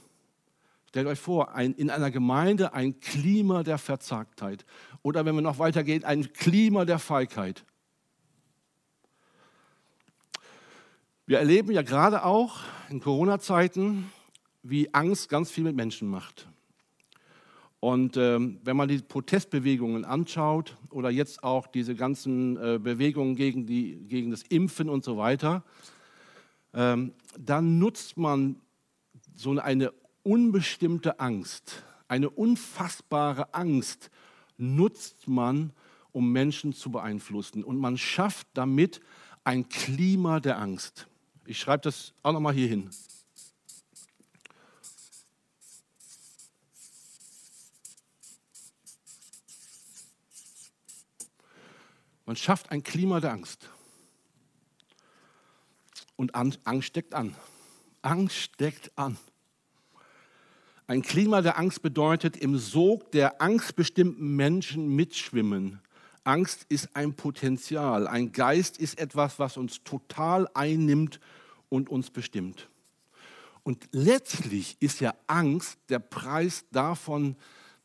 Stellt 0.88 1.08
euch 1.08 1.20
vor, 1.20 1.54
ein, 1.54 1.74
in 1.76 1.90
einer 1.90 2.12
Gemeinde 2.12 2.74
ein 2.74 3.00
Klima 3.00 3.64
der 3.64 3.78
Verzagtheit 3.78 4.66
oder 5.04 5.26
wenn 5.26 5.36
wir 5.36 5.42
noch 5.42 5.60
weitergehen, 5.60 6.04
ein 6.04 6.34
Klima 6.34 6.84
der 6.84 7.00
Feigheit. 7.00 7.64
Wir 11.26 11.40
erleben 11.40 11.72
ja 11.72 11.82
gerade 11.82 12.26
auch 12.26 12.60
in 12.90 13.00
Corona-Zeiten, 13.00 14.12
wie 14.64 14.94
Angst 14.94 15.30
ganz 15.30 15.50
viel 15.50 15.64
mit 15.64 15.76
Menschen 15.76 16.10
macht. 16.10 16.51
Und 17.82 18.16
ähm, 18.16 18.60
wenn 18.64 18.78
man 18.78 18.88
die 18.88 19.00
Protestbewegungen 19.00 20.06
anschaut 20.06 20.78
oder 20.92 21.10
jetzt 21.10 21.44
auch 21.44 21.66
diese 21.66 21.96
ganzen 21.96 22.56
äh, 22.58 22.78
Bewegungen 22.78 23.36
gegen, 23.36 23.66
die, 23.66 23.96
gegen 24.08 24.30
das 24.30 24.44
Impfen 24.44 24.88
und 24.88 25.04
so 25.04 25.18
weiter, 25.18 25.64
ähm, 26.76 27.14
dann 27.40 27.80
nutzt 27.80 28.18
man 28.18 28.58
so 29.36 29.58
eine 29.58 29.92
unbestimmte 30.22 31.20
Angst, 31.20 31.84
eine 32.08 32.30
unfassbare 32.30 33.56
Angst 33.56 34.12
nutzt 34.58 35.28
man, 35.28 35.74
um 36.12 36.32
Menschen 36.32 36.74
zu 36.74 36.92
beeinflussen. 36.92 37.64
Und 37.64 37.80
man 37.80 37.98
schafft 37.98 38.48
damit 38.54 39.02
ein 39.44 39.70
Klima 39.70 40.40
der 40.40 40.60
Angst. 40.60 41.08
Ich 41.46 41.58
schreibe 41.58 41.82
das 41.82 42.14
auch 42.22 42.34
nochmal 42.34 42.54
hier 42.54 42.68
hin. 42.68 42.92
Man 52.32 52.38
schafft 52.38 52.72
ein 52.72 52.82
Klima 52.82 53.20
der 53.20 53.34
Angst. 53.34 53.70
Und 56.16 56.34
Angst 56.34 56.88
steckt 56.88 57.14
an. 57.14 57.36
Angst 58.02 58.38
steckt 58.38 58.98
an. 58.98 59.18
Ein 60.88 61.02
Klima 61.02 61.42
der 61.42 61.58
Angst 61.58 61.82
bedeutet 61.82 62.38
im 62.38 62.58
Sog 62.58 63.12
der 63.12 63.42
angstbestimmten 63.42 64.34
Menschen 64.38 64.96
mitschwimmen. 64.96 65.82
Angst 66.24 66.66
ist 66.70 66.96
ein 66.96 67.16
Potenzial. 67.16 68.08
Ein 68.08 68.32
Geist 68.32 68.78
ist 68.78 68.98
etwas, 68.98 69.38
was 69.38 69.58
uns 69.58 69.84
total 69.84 70.48
einnimmt 70.54 71.20
und 71.68 71.90
uns 71.90 72.12
bestimmt. 72.12 72.70
Und 73.64 73.90
letztlich 73.92 74.78
ist 74.80 75.02
ja 75.02 75.16
Angst 75.28 75.80
der 75.90 76.00
Preis 76.00 76.64
davon, 76.72 77.36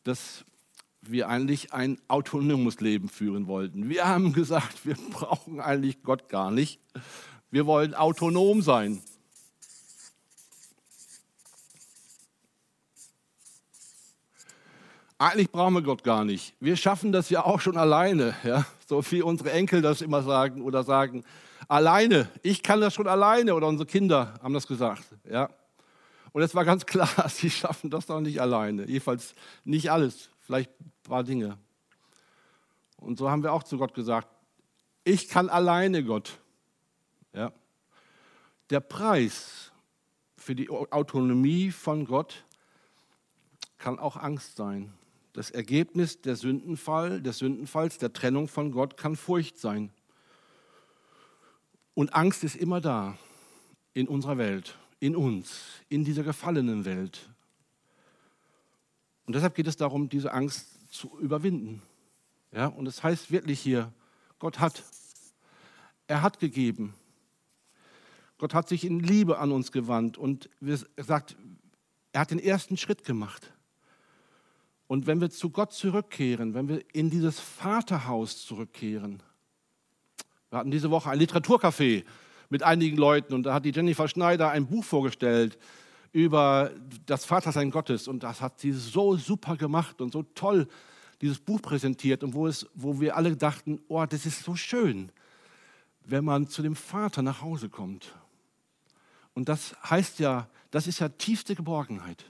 dass 0.05 0.45
wir 1.11 1.29
eigentlich 1.29 1.73
ein 1.73 1.99
autonomes 2.07 2.79
Leben 2.79 3.09
führen 3.09 3.47
wollten. 3.47 3.89
Wir 3.89 4.07
haben 4.07 4.33
gesagt, 4.33 4.85
wir 4.85 4.95
brauchen 5.11 5.59
eigentlich 5.59 6.03
Gott 6.03 6.29
gar 6.29 6.51
nicht. 6.51 6.79
Wir 7.51 7.65
wollen 7.65 7.93
autonom 7.93 8.61
sein. 8.61 9.01
Eigentlich 15.19 15.51
brauchen 15.51 15.73
wir 15.73 15.81
Gott 15.81 16.03
gar 16.03 16.25
nicht. 16.25 16.53
Wir 16.59 16.75
schaffen 16.75 17.11
das 17.11 17.31
ja 17.31 17.43
auch 17.43 17.59
schon 17.59 17.75
alleine. 17.75 18.35
Ja? 18.43 18.65
So 18.87 19.03
wie 19.11 19.23
unsere 19.23 19.51
Enkel 19.51 19.81
das 19.81 20.01
immer 20.01 20.21
sagen 20.21 20.61
oder 20.61 20.83
sagen, 20.83 21.23
alleine, 21.67 22.29
ich 22.43 22.61
kann 22.61 22.81
das 22.81 22.93
schon 22.93 23.07
alleine 23.07 23.55
oder 23.55 23.67
unsere 23.67 23.87
Kinder 23.87 24.35
haben 24.43 24.53
das 24.53 24.67
gesagt. 24.67 25.03
Ja? 25.27 25.49
Und 26.33 26.43
es 26.43 26.53
war 26.53 26.65
ganz 26.65 26.85
klar, 26.85 27.09
sie 27.29 27.49
schaffen 27.49 27.89
das 27.89 28.05
doch 28.05 28.19
nicht 28.19 28.39
alleine. 28.39 28.85
Jedenfalls 28.85 29.33
nicht 29.63 29.91
alles 29.91 30.29
vielleicht 30.47 30.71
ein 30.79 30.91
paar 31.03 31.25
Dinge. 31.25 31.57
Und 32.95 33.19
so 33.19 33.29
haben 33.29 33.43
wir 33.43 33.51
auch 33.51 33.63
zu 33.63 33.77
Gott 33.77 33.93
gesagt, 33.93 34.29
ich 35.03 35.27
kann 35.27 35.49
alleine 35.49 36.05
Gott. 36.05 36.39
Ja. 37.33 37.51
Der 38.69 38.79
Preis 38.79 39.71
für 40.37 40.55
die 40.55 40.69
Autonomie 40.69 41.71
von 41.71 42.05
Gott 42.05 42.45
kann 43.77 43.99
auch 43.99 44.15
Angst 44.15 44.55
sein. 44.55 44.93
Das 45.33 45.51
Ergebnis 45.51 46.21
der 46.21 46.37
Sündenfall, 46.37 47.21
des 47.21 47.39
Sündenfalls, 47.39 47.97
der 47.97 48.13
Trennung 48.13 48.47
von 48.47 48.71
Gott 48.71 48.95
kann 48.95 49.17
Furcht 49.17 49.57
sein. 49.59 49.91
Und 51.93 52.15
Angst 52.15 52.45
ist 52.45 52.55
immer 52.55 52.79
da 52.79 53.17
in 53.93 54.07
unserer 54.07 54.37
Welt, 54.37 54.77
in 54.99 55.15
uns, 55.15 55.83
in 55.89 56.05
dieser 56.05 56.23
gefallenen 56.23 56.85
Welt. 56.85 57.29
Und 59.27 59.35
deshalb 59.35 59.55
geht 59.55 59.67
es 59.67 59.75
darum, 59.75 60.09
diese 60.09 60.33
Angst 60.33 60.91
zu 60.91 61.19
überwinden. 61.19 61.81
Ja, 62.51 62.67
und 62.67 62.87
es 62.87 62.95
das 62.95 63.03
heißt 63.03 63.31
wirklich 63.31 63.59
hier, 63.59 63.91
Gott 64.39 64.59
hat, 64.59 64.83
er 66.07 66.21
hat 66.21 66.39
gegeben. 66.39 66.95
Gott 68.37 68.53
hat 68.53 68.69
sich 68.69 68.85
in 68.85 68.99
Liebe 68.99 69.37
an 69.37 69.51
uns 69.51 69.71
gewandt 69.71 70.17
und 70.17 70.49
er 70.61 71.03
sagt, 71.03 71.35
er 72.13 72.21
hat 72.21 72.31
den 72.31 72.39
ersten 72.39 72.77
Schritt 72.77 73.03
gemacht. 73.03 73.51
Und 74.87 75.07
wenn 75.07 75.19
wir 75.19 75.29
zu 75.29 75.49
Gott 75.49 75.73
zurückkehren, 75.73 76.53
wenn 76.53 76.69
wir 76.69 76.83
in 76.93 77.09
dieses 77.09 77.39
Vaterhaus 77.39 78.45
zurückkehren, 78.45 79.21
wir 80.49 80.59
hatten 80.59 80.71
diese 80.71 80.89
Woche 80.89 81.09
ein 81.09 81.19
Literaturcafé 81.19 82.05
mit 82.49 82.63
einigen 82.63 82.95
Leuten 82.95 83.33
und 83.33 83.43
da 83.43 83.53
hat 83.53 83.65
die 83.65 83.71
Jennifer 83.71 84.07
Schneider 84.07 84.49
ein 84.51 84.67
Buch 84.67 84.85
vorgestellt, 84.85 85.57
über 86.11 86.71
das 87.05 87.25
Vatersein 87.25 87.71
Gottes 87.71 88.07
und 88.07 88.23
das 88.23 88.41
hat 88.41 88.59
sie 88.59 88.71
so 88.71 89.15
super 89.17 89.55
gemacht 89.55 90.01
und 90.01 90.13
so 90.13 90.23
toll 90.23 90.67
dieses 91.21 91.39
Buch 91.39 91.61
präsentiert 91.61 92.23
und 92.23 92.33
wo, 92.33 92.47
es, 92.47 92.67
wo 92.73 92.99
wir 92.99 93.15
alle 93.15 93.35
dachten, 93.35 93.79
oh, 93.87 94.05
das 94.05 94.25
ist 94.25 94.43
so 94.43 94.55
schön, 94.55 95.11
wenn 96.05 96.23
man 96.23 96.47
zu 96.47 96.61
dem 96.61 96.75
Vater 96.75 97.21
nach 97.21 97.41
Hause 97.41 97.69
kommt. 97.69 98.15
Und 99.33 99.49
das 99.49 99.75
heißt 99.83 100.19
ja, 100.19 100.49
das 100.71 100.87
ist 100.87 100.99
ja 100.99 101.09
tiefste 101.09 101.55
Geborgenheit. 101.55 102.25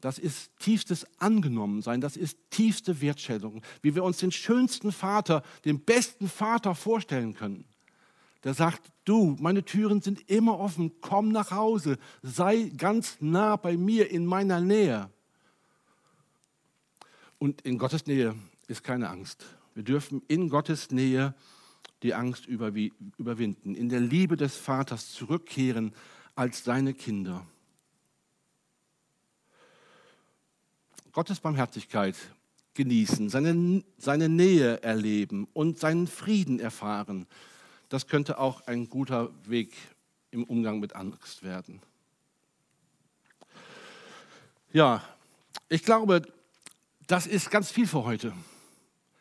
Das 0.00 0.18
ist 0.18 0.56
tiefstes 0.58 1.06
Angenommensein, 1.18 2.00
das 2.00 2.16
ist 2.16 2.38
tiefste 2.50 3.00
Wertschätzung, 3.00 3.62
wie 3.82 3.94
wir 3.94 4.04
uns 4.04 4.18
den 4.18 4.30
schönsten 4.30 4.92
Vater, 4.92 5.42
den 5.64 5.80
besten 5.80 6.28
Vater 6.28 6.74
vorstellen 6.74 7.34
können 7.34 7.64
der 8.44 8.54
sagt, 8.54 8.92
du, 9.04 9.36
meine 9.40 9.64
Türen 9.64 10.00
sind 10.00 10.28
immer 10.30 10.58
offen, 10.58 11.00
komm 11.00 11.30
nach 11.30 11.50
Hause, 11.50 11.98
sei 12.22 12.70
ganz 12.76 13.16
nah 13.20 13.56
bei 13.56 13.76
mir 13.76 14.10
in 14.10 14.26
meiner 14.26 14.60
Nähe. 14.60 15.10
Und 17.38 17.60
in 17.62 17.78
Gottes 17.78 18.06
Nähe 18.06 18.34
ist 18.66 18.84
keine 18.84 19.08
Angst. 19.10 19.44
Wir 19.74 19.82
dürfen 19.82 20.22
in 20.28 20.48
Gottes 20.48 20.90
Nähe 20.90 21.34
die 22.02 22.14
Angst 22.14 22.46
überwinden, 22.46 23.74
in 23.74 23.88
der 23.88 24.00
Liebe 24.00 24.36
des 24.36 24.56
Vaters 24.56 25.12
zurückkehren 25.12 25.92
als 26.34 26.62
seine 26.62 26.94
Kinder. 26.94 27.46
Gottes 31.12 31.40
Barmherzigkeit 31.40 32.16
genießen, 32.74 33.28
seine, 33.28 33.82
seine 33.96 34.28
Nähe 34.28 34.82
erleben 34.84 35.48
und 35.52 35.80
seinen 35.80 36.06
Frieden 36.06 36.60
erfahren. 36.60 37.26
Das 37.88 38.06
könnte 38.06 38.38
auch 38.38 38.66
ein 38.66 38.88
guter 38.88 39.30
Weg 39.44 39.74
im 40.30 40.44
Umgang 40.44 40.80
mit 40.80 40.94
Angst 40.94 41.42
werden. 41.42 41.80
Ja, 44.72 45.02
ich 45.68 45.82
glaube, 45.82 46.22
das 47.06 47.26
ist 47.26 47.50
ganz 47.50 47.70
viel 47.70 47.86
für 47.86 48.04
heute. 48.04 48.34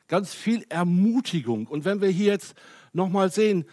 Ganz 0.07 0.33
viel 0.33 0.65
Ermutigung. 0.69 1.67
Und 1.67 1.85
wenn 1.85 2.01
wir 2.01 2.09
hier 2.09 2.27
jetzt 2.27 2.55
nochmal 2.91 3.31
sehen, 3.31 3.65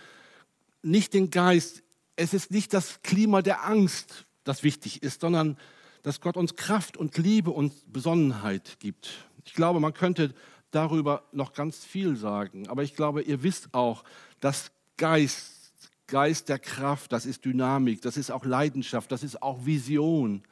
nicht 0.83 1.14
den 1.14 1.30
Geist, 1.30 1.83
es 2.16 2.35
ist 2.35 2.50
nicht 2.50 2.72
das 2.72 3.02
Klima 3.02 3.42
der 3.42 3.64
Angst, 3.64 4.26
das 4.44 4.62
wichtig 4.62 5.02
ist, 5.02 5.20
sondern 5.20 5.57
dass 6.02 6.20
Gott 6.20 6.37
uns 6.37 6.54
Kraft 6.54 6.96
und 6.96 7.16
Liebe 7.16 7.50
und 7.50 7.92
Besonnenheit 7.92 8.78
gibt. 8.78 9.26
Ich 9.44 9.54
glaube, 9.54 9.80
man 9.80 9.94
könnte 9.94 10.35
darüber 10.70 11.24
noch 11.33 11.54
ganz 11.54 11.85
viel 11.85 12.16
sagen, 12.16 12.68
aber 12.68 12.83
ich 12.83 12.94
glaube, 12.94 13.22
ihr 13.22 13.42
wisst 13.42 13.72
auch, 13.72 14.04
dass 14.40 14.70
Geist, 14.96 15.72
Geist 16.07 16.48
der 16.48 16.59
Kraft, 16.59 17.12
das 17.12 17.26
ist 17.26 17.44
Dynamik, 17.44 18.02
das 18.02 18.16
ist 18.16 18.30
auch 18.30 18.44
Leidenschaft, 18.44 19.11
das 19.11 19.22
ist 19.22 19.42
auch 19.42 19.64
Vision. 19.64 20.42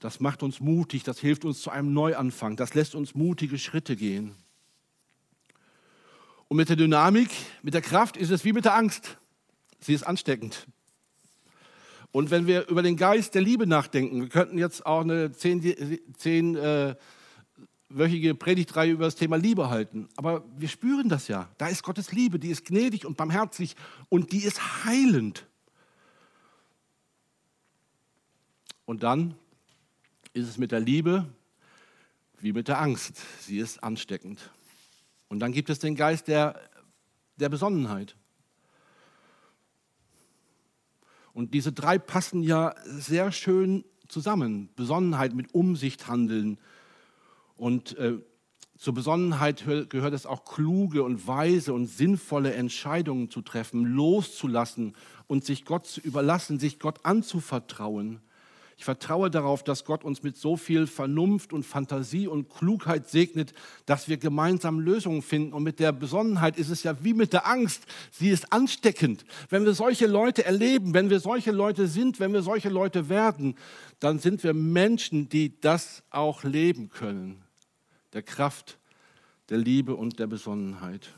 Das 0.00 0.20
macht 0.20 0.42
uns 0.42 0.60
mutig, 0.60 1.04
das 1.04 1.18
hilft 1.18 1.44
uns 1.44 1.62
zu 1.62 1.70
einem 1.70 1.92
Neuanfang, 1.92 2.56
das 2.56 2.74
lässt 2.74 2.94
uns 2.94 3.14
mutige 3.14 3.58
Schritte 3.58 3.96
gehen. 3.96 4.36
Und 6.48 6.58
mit 6.58 6.68
der 6.68 6.76
Dynamik, 6.76 7.30
mit 7.62 7.74
der 7.74 7.82
Kraft 7.82 8.16
ist 8.16 8.30
es 8.30 8.44
wie 8.44 8.52
mit 8.52 8.64
der 8.64 8.74
Angst. 8.74 9.18
Sie 9.80 9.94
ist 9.94 10.06
ansteckend. 10.06 10.66
Und 12.12 12.30
wenn 12.30 12.46
wir 12.46 12.68
über 12.68 12.82
den 12.82 12.96
Geist 12.96 13.34
der 13.34 13.42
Liebe 13.42 13.66
nachdenken, 13.66 14.22
wir 14.22 14.28
könnten 14.28 14.58
jetzt 14.58 14.86
auch 14.86 15.00
eine 15.00 15.32
zehnwöchige 15.32 16.00
zehn, 16.14 16.56
äh, 16.56 16.94
Predigtreihe 17.88 18.92
über 18.92 19.04
das 19.04 19.14
Thema 19.14 19.36
Liebe 19.36 19.70
halten. 19.70 20.08
Aber 20.16 20.44
wir 20.56 20.68
spüren 20.68 21.08
das 21.08 21.28
ja. 21.28 21.48
Da 21.58 21.68
ist 21.68 21.82
Gottes 21.82 22.12
Liebe, 22.12 22.38
die 22.38 22.50
ist 22.50 22.64
gnädig 22.64 23.06
und 23.06 23.16
barmherzig 23.16 23.76
und 24.08 24.32
die 24.32 24.44
ist 24.44 24.84
heilend. 24.84 25.46
Und 28.84 29.02
dann 29.02 29.34
ist 30.32 30.48
es 30.48 30.58
mit 30.58 30.72
der 30.72 30.80
Liebe 30.80 31.26
wie 32.38 32.52
mit 32.52 32.68
der 32.68 32.80
Angst. 32.80 33.22
Sie 33.40 33.58
ist 33.58 33.82
ansteckend. 33.82 34.50
Und 35.28 35.40
dann 35.40 35.52
gibt 35.52 35.70
es 35.70 35.78
den 35.78 35.96
Geist 35.96 36.28
der, 36.28 36.60
der 37.36 37.48
Besonnenheit. 37.48 38.14
Und 41.32 41.54
diese 41.54 41.72
drei 41.72 41.98
passen 41.98 42.42
ja 42.42 42.74
sehr 42.84 43.32
schön 43.32 43.84
zusammen. 44.08 44.70
Besonnenheit 44.76 45.34
mit 45.34 45.52
Umsicht 45.54 46.06
handeln. 46.08 46.58
Und 47.56 47.96
äh, 47.98 48.18
zur 48.78 48.92
Besonnenheit 48.92 49.64
gehört 49.88 50.12
es 50.12 50.26
auch, 50.26 50.44
kluge 50.44 51.02
und 51.02 51.26
weise 51.26 51.72
und 51.72 51.86
sinnvolle 51.86 52.52
Entscheidungen 52.52 53.30
zu 53.30 53.40
treffen, 53.40 53.84
loszulassen 53.84 54.94
und 55.26 55.44
sich 55.44 55.64
Gott 55.64 55.86
zu 55.86 56.00
überlassen, 56.00 56.58
sich 56.58 56.78
Gott 56.78 57.00
anzuvertrauen. 57.04 58.20
Ich 58.78 58.84
vertraue 58.84 59.30
darauf, 59.30 59.64
dass 59.64 59.86
Gott 59.86 60.04
uns 60.04 60.22
mit 60.22 60.36
so 60.36 60.58
viel 60.58 60.86
Vernunft 60.86 61.54
und 61.54 61.64
Fantasie 61.64 62.26
und 62.26 62.50
Klugheit 62.50 63.08
segnet, 63.08 63.54
dass 63.86 64.06
wir 64.06 64.18
gemeinsam 64.18 64.80
Lösungen 64.80 65.22
finden. 65.22 65.54
Und 65.54 65.62
mit 65.62 65.80
der 65.80 65.92
Besonnenheit 65.92 66.58
ist 66.58 66.68
es 66.68 66.82
ja 66.82 67.02
wie 67.02 67.14
mit 67.14 67.32
der 67.32 67.46
Angst. 67.46 67.86
Sie 68.10 68.28
ist 68.28 68.52
ansteckend. 68.52 69.24
Wenn 69.48 69.64
wir 69.64 69.72
solche 69.72 70.06
Leute 70.06 70.44
erleben, 70.44 70.92
wenn 70.92 71.08
wir 71.08 71.20
solche 71.20 71.52
Leute 71.52 71.86
sind, 71.86 72.20
wenn 72.20 72.34
wir 72.34 72.42
solche 72.42 72.68
Leute 72.68 73.08
werden, 73.08 73.54
dann 73.98 74.18
sind 74.18 74.44
wir 74.44 74.52
Menschen, 74.52 75.30
die 75.30 75.58
das 75.58 76.02
auch 76.10 76.44
leben 76.44 76.90
können. 76.90 77.45
Der 78.16 78.22
Kraft, 78.22 78.78
der 79.48 79.58
Liebe 79.58 79.94
und 79.94 80.18
der 80.18 80.26
Besonnenheit. 80.26 81.14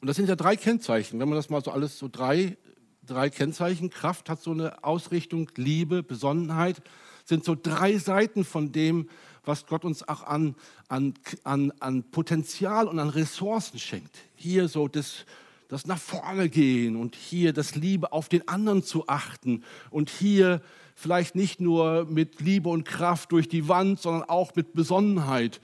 Und 0.00 0.06
das 0.06 0.16
sind 0.16 0.30
ja 0.30 0.36
drei 0.36 0.56
Kennzeichen. 0.56 1.20
Wenn 1.20 1.28
man 1.28 1.36
das 1.36 1.50
mal 1.50 1.62
so 1.62 1.70
alles 1.70 1.98
so 1.98 2.08
drei 2.08 2.56
drei 3.10 3.30
Kennzeichen. 3.30 3.90
Kraft 3.90 4.28
hat 4.28 4.40
so 4.40 4.52
eine 4.52 4.84
Ausrichtung, 4.84 5.50
Liebe, 5.56 6.02
Besonnenheit 6.02 6.80
sind 7.24 7.44
so 7.44 7.56
drei 7.60 7.98
Seiten 7.98 8.44
von 8.44 8.72
dem, 8.72 9.08
was 9.44 9.66
Gott 9.66 9.84
uns 9.84 10.06
auch 10.08 10.22
an, 10.22 10.54
an, 10.88 11.14
an, 11.44 11.72
an 11.80 12.04
Potenzial 12.10 12.86
und 12.88 12.98
an 12.98 13.08
Ressourcen 13.08 13.78
schenkt. 13.78 14.16
Hier 14.36 14.68
so 14.68 14.88
das, 14.88 15.24
das 15.70 15.86
nach 15.86 15.98
vorne 15.98 16.48
gehen 16.48 16.96
und 16.96 17.14
hier 17.14 17.52
das 17.52 17.76
Liebe 17.76 18.12
auf 18.12 18.28
den 18.28 18.48
anderen 18.48 18.82
zu 18.82 19.06
achten 19.06 19.62
und 19.90 20.10
hier 20.10 20.62
vielleicht 20.96 21.36
nicht 21.36 21.60
nur 21.60 22.06
mit 22.06 22.40
Liebe 22.40 22.68
und 22.68 22.84
Kraft 22.84 23.30
durch 23.30 23.48
die 23.48 23.68
Wand, 23.68 24.00
sondern 24.00 24.24
auch 24.24 24.56
mit 24.56 24.72
Besonnenheit 24.74 25.60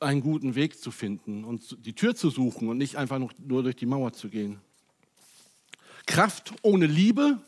einen 0.00 0.20
guten 0.20 0.54
Weg 0.54 0.78
zu 0.78 0.90
finden 0.90 1.44
und 1.44 1.78
die 1.86 1.94
Tür 1.94 2.14
zu 2.14 2.28
suchen 2.28 2.68
und 2.68 2.76
nicht 2.76 2.96
einfach 2.96 3.18
nur 3.18 3.62
durch 3.62 3.76
die 3.76 3.86
Mauer 3.86 4.12
zu 4.12 4.28
gehen. 4.28 4.60
Kraft 6.06 6.52
ohne 6.60 6.84
Liebe 6.86 7.38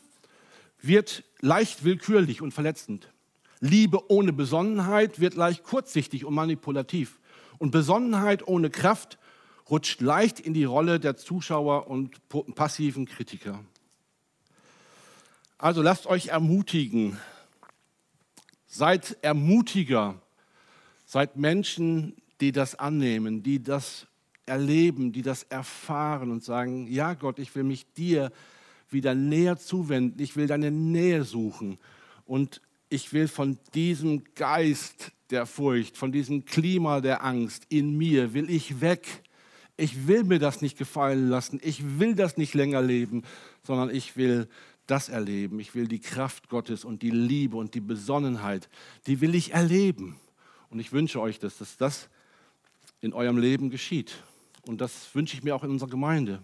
wird 0.81 1.23
leicht 1.39 1.83
willkürlich 1.83 2.41
und 2.41 2.51
verletzend. 2.51 3.09
Liebe 3.59 4.09
ohne 4.11 4.33
Besonnenheit 4.33 5.19
wird 5.19 5.35
leicht 5.35 5.63
kurzsichtig 5.63 6.25
und 6.25 6.33
manipulativ. 6.33 7.19
Und 7.59 7.71
Besonnenheit 7.71 8.47
ohne 8.47 8.71
Kraft 8.71 9.19
rutscht 9.73 10.01
leicht 10.01 10.39
in 10.39 10.53
die 10.53 10.65
Rolle 10.65 10.99
der 10.99 11.17
Zuschauer 11.17 11.87
und 11.87 12.21
passiven 12.53 13.07
Kritiker. 13.07 13.59
Also 15.57 15.81
lasst 15.81 16.05
euch 16.05 16.27
ermutigen. 16.27 17.17
Seid 18.67 19.17
Ermutiger. 19.23 20.21
Seid 21.07 21.37
Menschen, 21.37 22.15
die 22.39 22.51
das 22.51 22.75
annehmen, 22.75 23.41
die 23.41 23.63
das 23.63 24.05
erleben, 24.45 25.11
die 25.11 25.23
das 25.23 25.41
erfahren 25.41 26.29
und 26.29 26.43
sagen, 26.43 26.85
ja 26.87 27.15
Gott, 27.15 27.39
ich 27.39 27.55
will 27.55 27.63
mich 27.63 27.91
dir 27.93 28.31
wieder 28.91 29.15
näher 29.15 29.57
zuwenden, 29.57 30.21
ich 30.21 30.35
will 30.35 30.45
deine 30.45 30.69
Nähe 30.69 31.23
suchen 31.23 31.79
und 32.25 32.61
ich 32.89 33.11
will 33.11 33.27
von 33.27 33.57
diesem 33.73 34.23
Geist 34.35 35.13
der 35.31 35.47
Furcht, 35.47 35.97
von 35.97 36.11
diesem 36.11 36.45
Klima 36.45 37.01
der 37.01 37.23
Angst 37.23 37.65
in 37.69 37.97
mir, 37.97 38.35
will 38.35 38.51
ich 38.51 38.79
weg. 38.79 39.23
Ich 39.75 40.07
will 40.07 40.23
mir 40.23 40.39
das 40.39 40.61
nicht 40.61 40.77
gefallen 40.77 41.29
lassen, 41.29 41.59
ich 41.63 41.99
will 41.99 42.15
das 42.15 42.37
nicht 42.37 42.53
länger 42.53 42.81
leben, 42.81 43.23
sondern 43.63 43.89
ich 43.89 44.15
will 44.15 44.47
das 44.87 45.09
erleben. 45.09 45.59
Ich 45.59 45.75
will 45.75 45.87
die 45.87 45.99
Kraft 45.99 46.49
Gottes 46.49 46.83
und 46.85 47.01
die 47.01 47.09
Liebe 47.09 47.57
und 47.57 47.73
die 47.73 47.81
Besonnenheit, 47.81 48.69
die 49.07 49.21
will 49.21 49.35
ich 49.35 49.53
erleben. 49.53 50.19
Und 50.69 50.79
ich 50.79 50.91
wünsche 50.91 51.21
euch, 51.21 51.39
dass 51.39 51.57
das 51.77 52.09
in 53.01 53.13
eurem 53.13 53.37
Leben 53.37 53.69
geschieht. 53.69 54.15
Und 54.65 54.81
das 54.81 55.13
wünsche 55.13 55.35
ich 55.35 55.43
mir 55.43 55.55
auch 55.55 55.63
in 55.63 55.69
unserer 55.69 55.89
Gemeinde, 55.89 56.41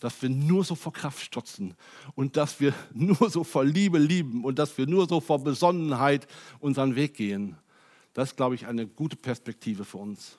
dass 0.00 0.20
wir 0.20 0.28
nur 0.28 0.64
so 0.64 0.74
vor 0.74 0.92
Kraft 0.92 1.20
strotzen 1.20 1.74
und 2.14 2.36
dass 2.36 2.60
wir 2.60 2.74
nur 2.94 3.30
so 3.30 3.44
vor 3.44 3.64
Liebe 3.64 3.98
lieben 3.98 4.44
und 4.44 4.58
dass 4.58 4.76
wir 4.78 4.86
nur 4.86 5.08
so 5.08 5.20
vor 5.20 5.42
Besonnenheit 5.42 6.26
unseren 6.60 6.94
Weg 6.94 7.14
gehen. 7.14 7.56
Das 8.12 8.30
ist, 8.30 8.36
glaube 8.36 8.54
ich, 8.54 8.66
eine 8.66 8.86
gute 8.86 9.16
Perspektive 9.16 9.84
für 9.84 9.98
uns. 9.98 10.38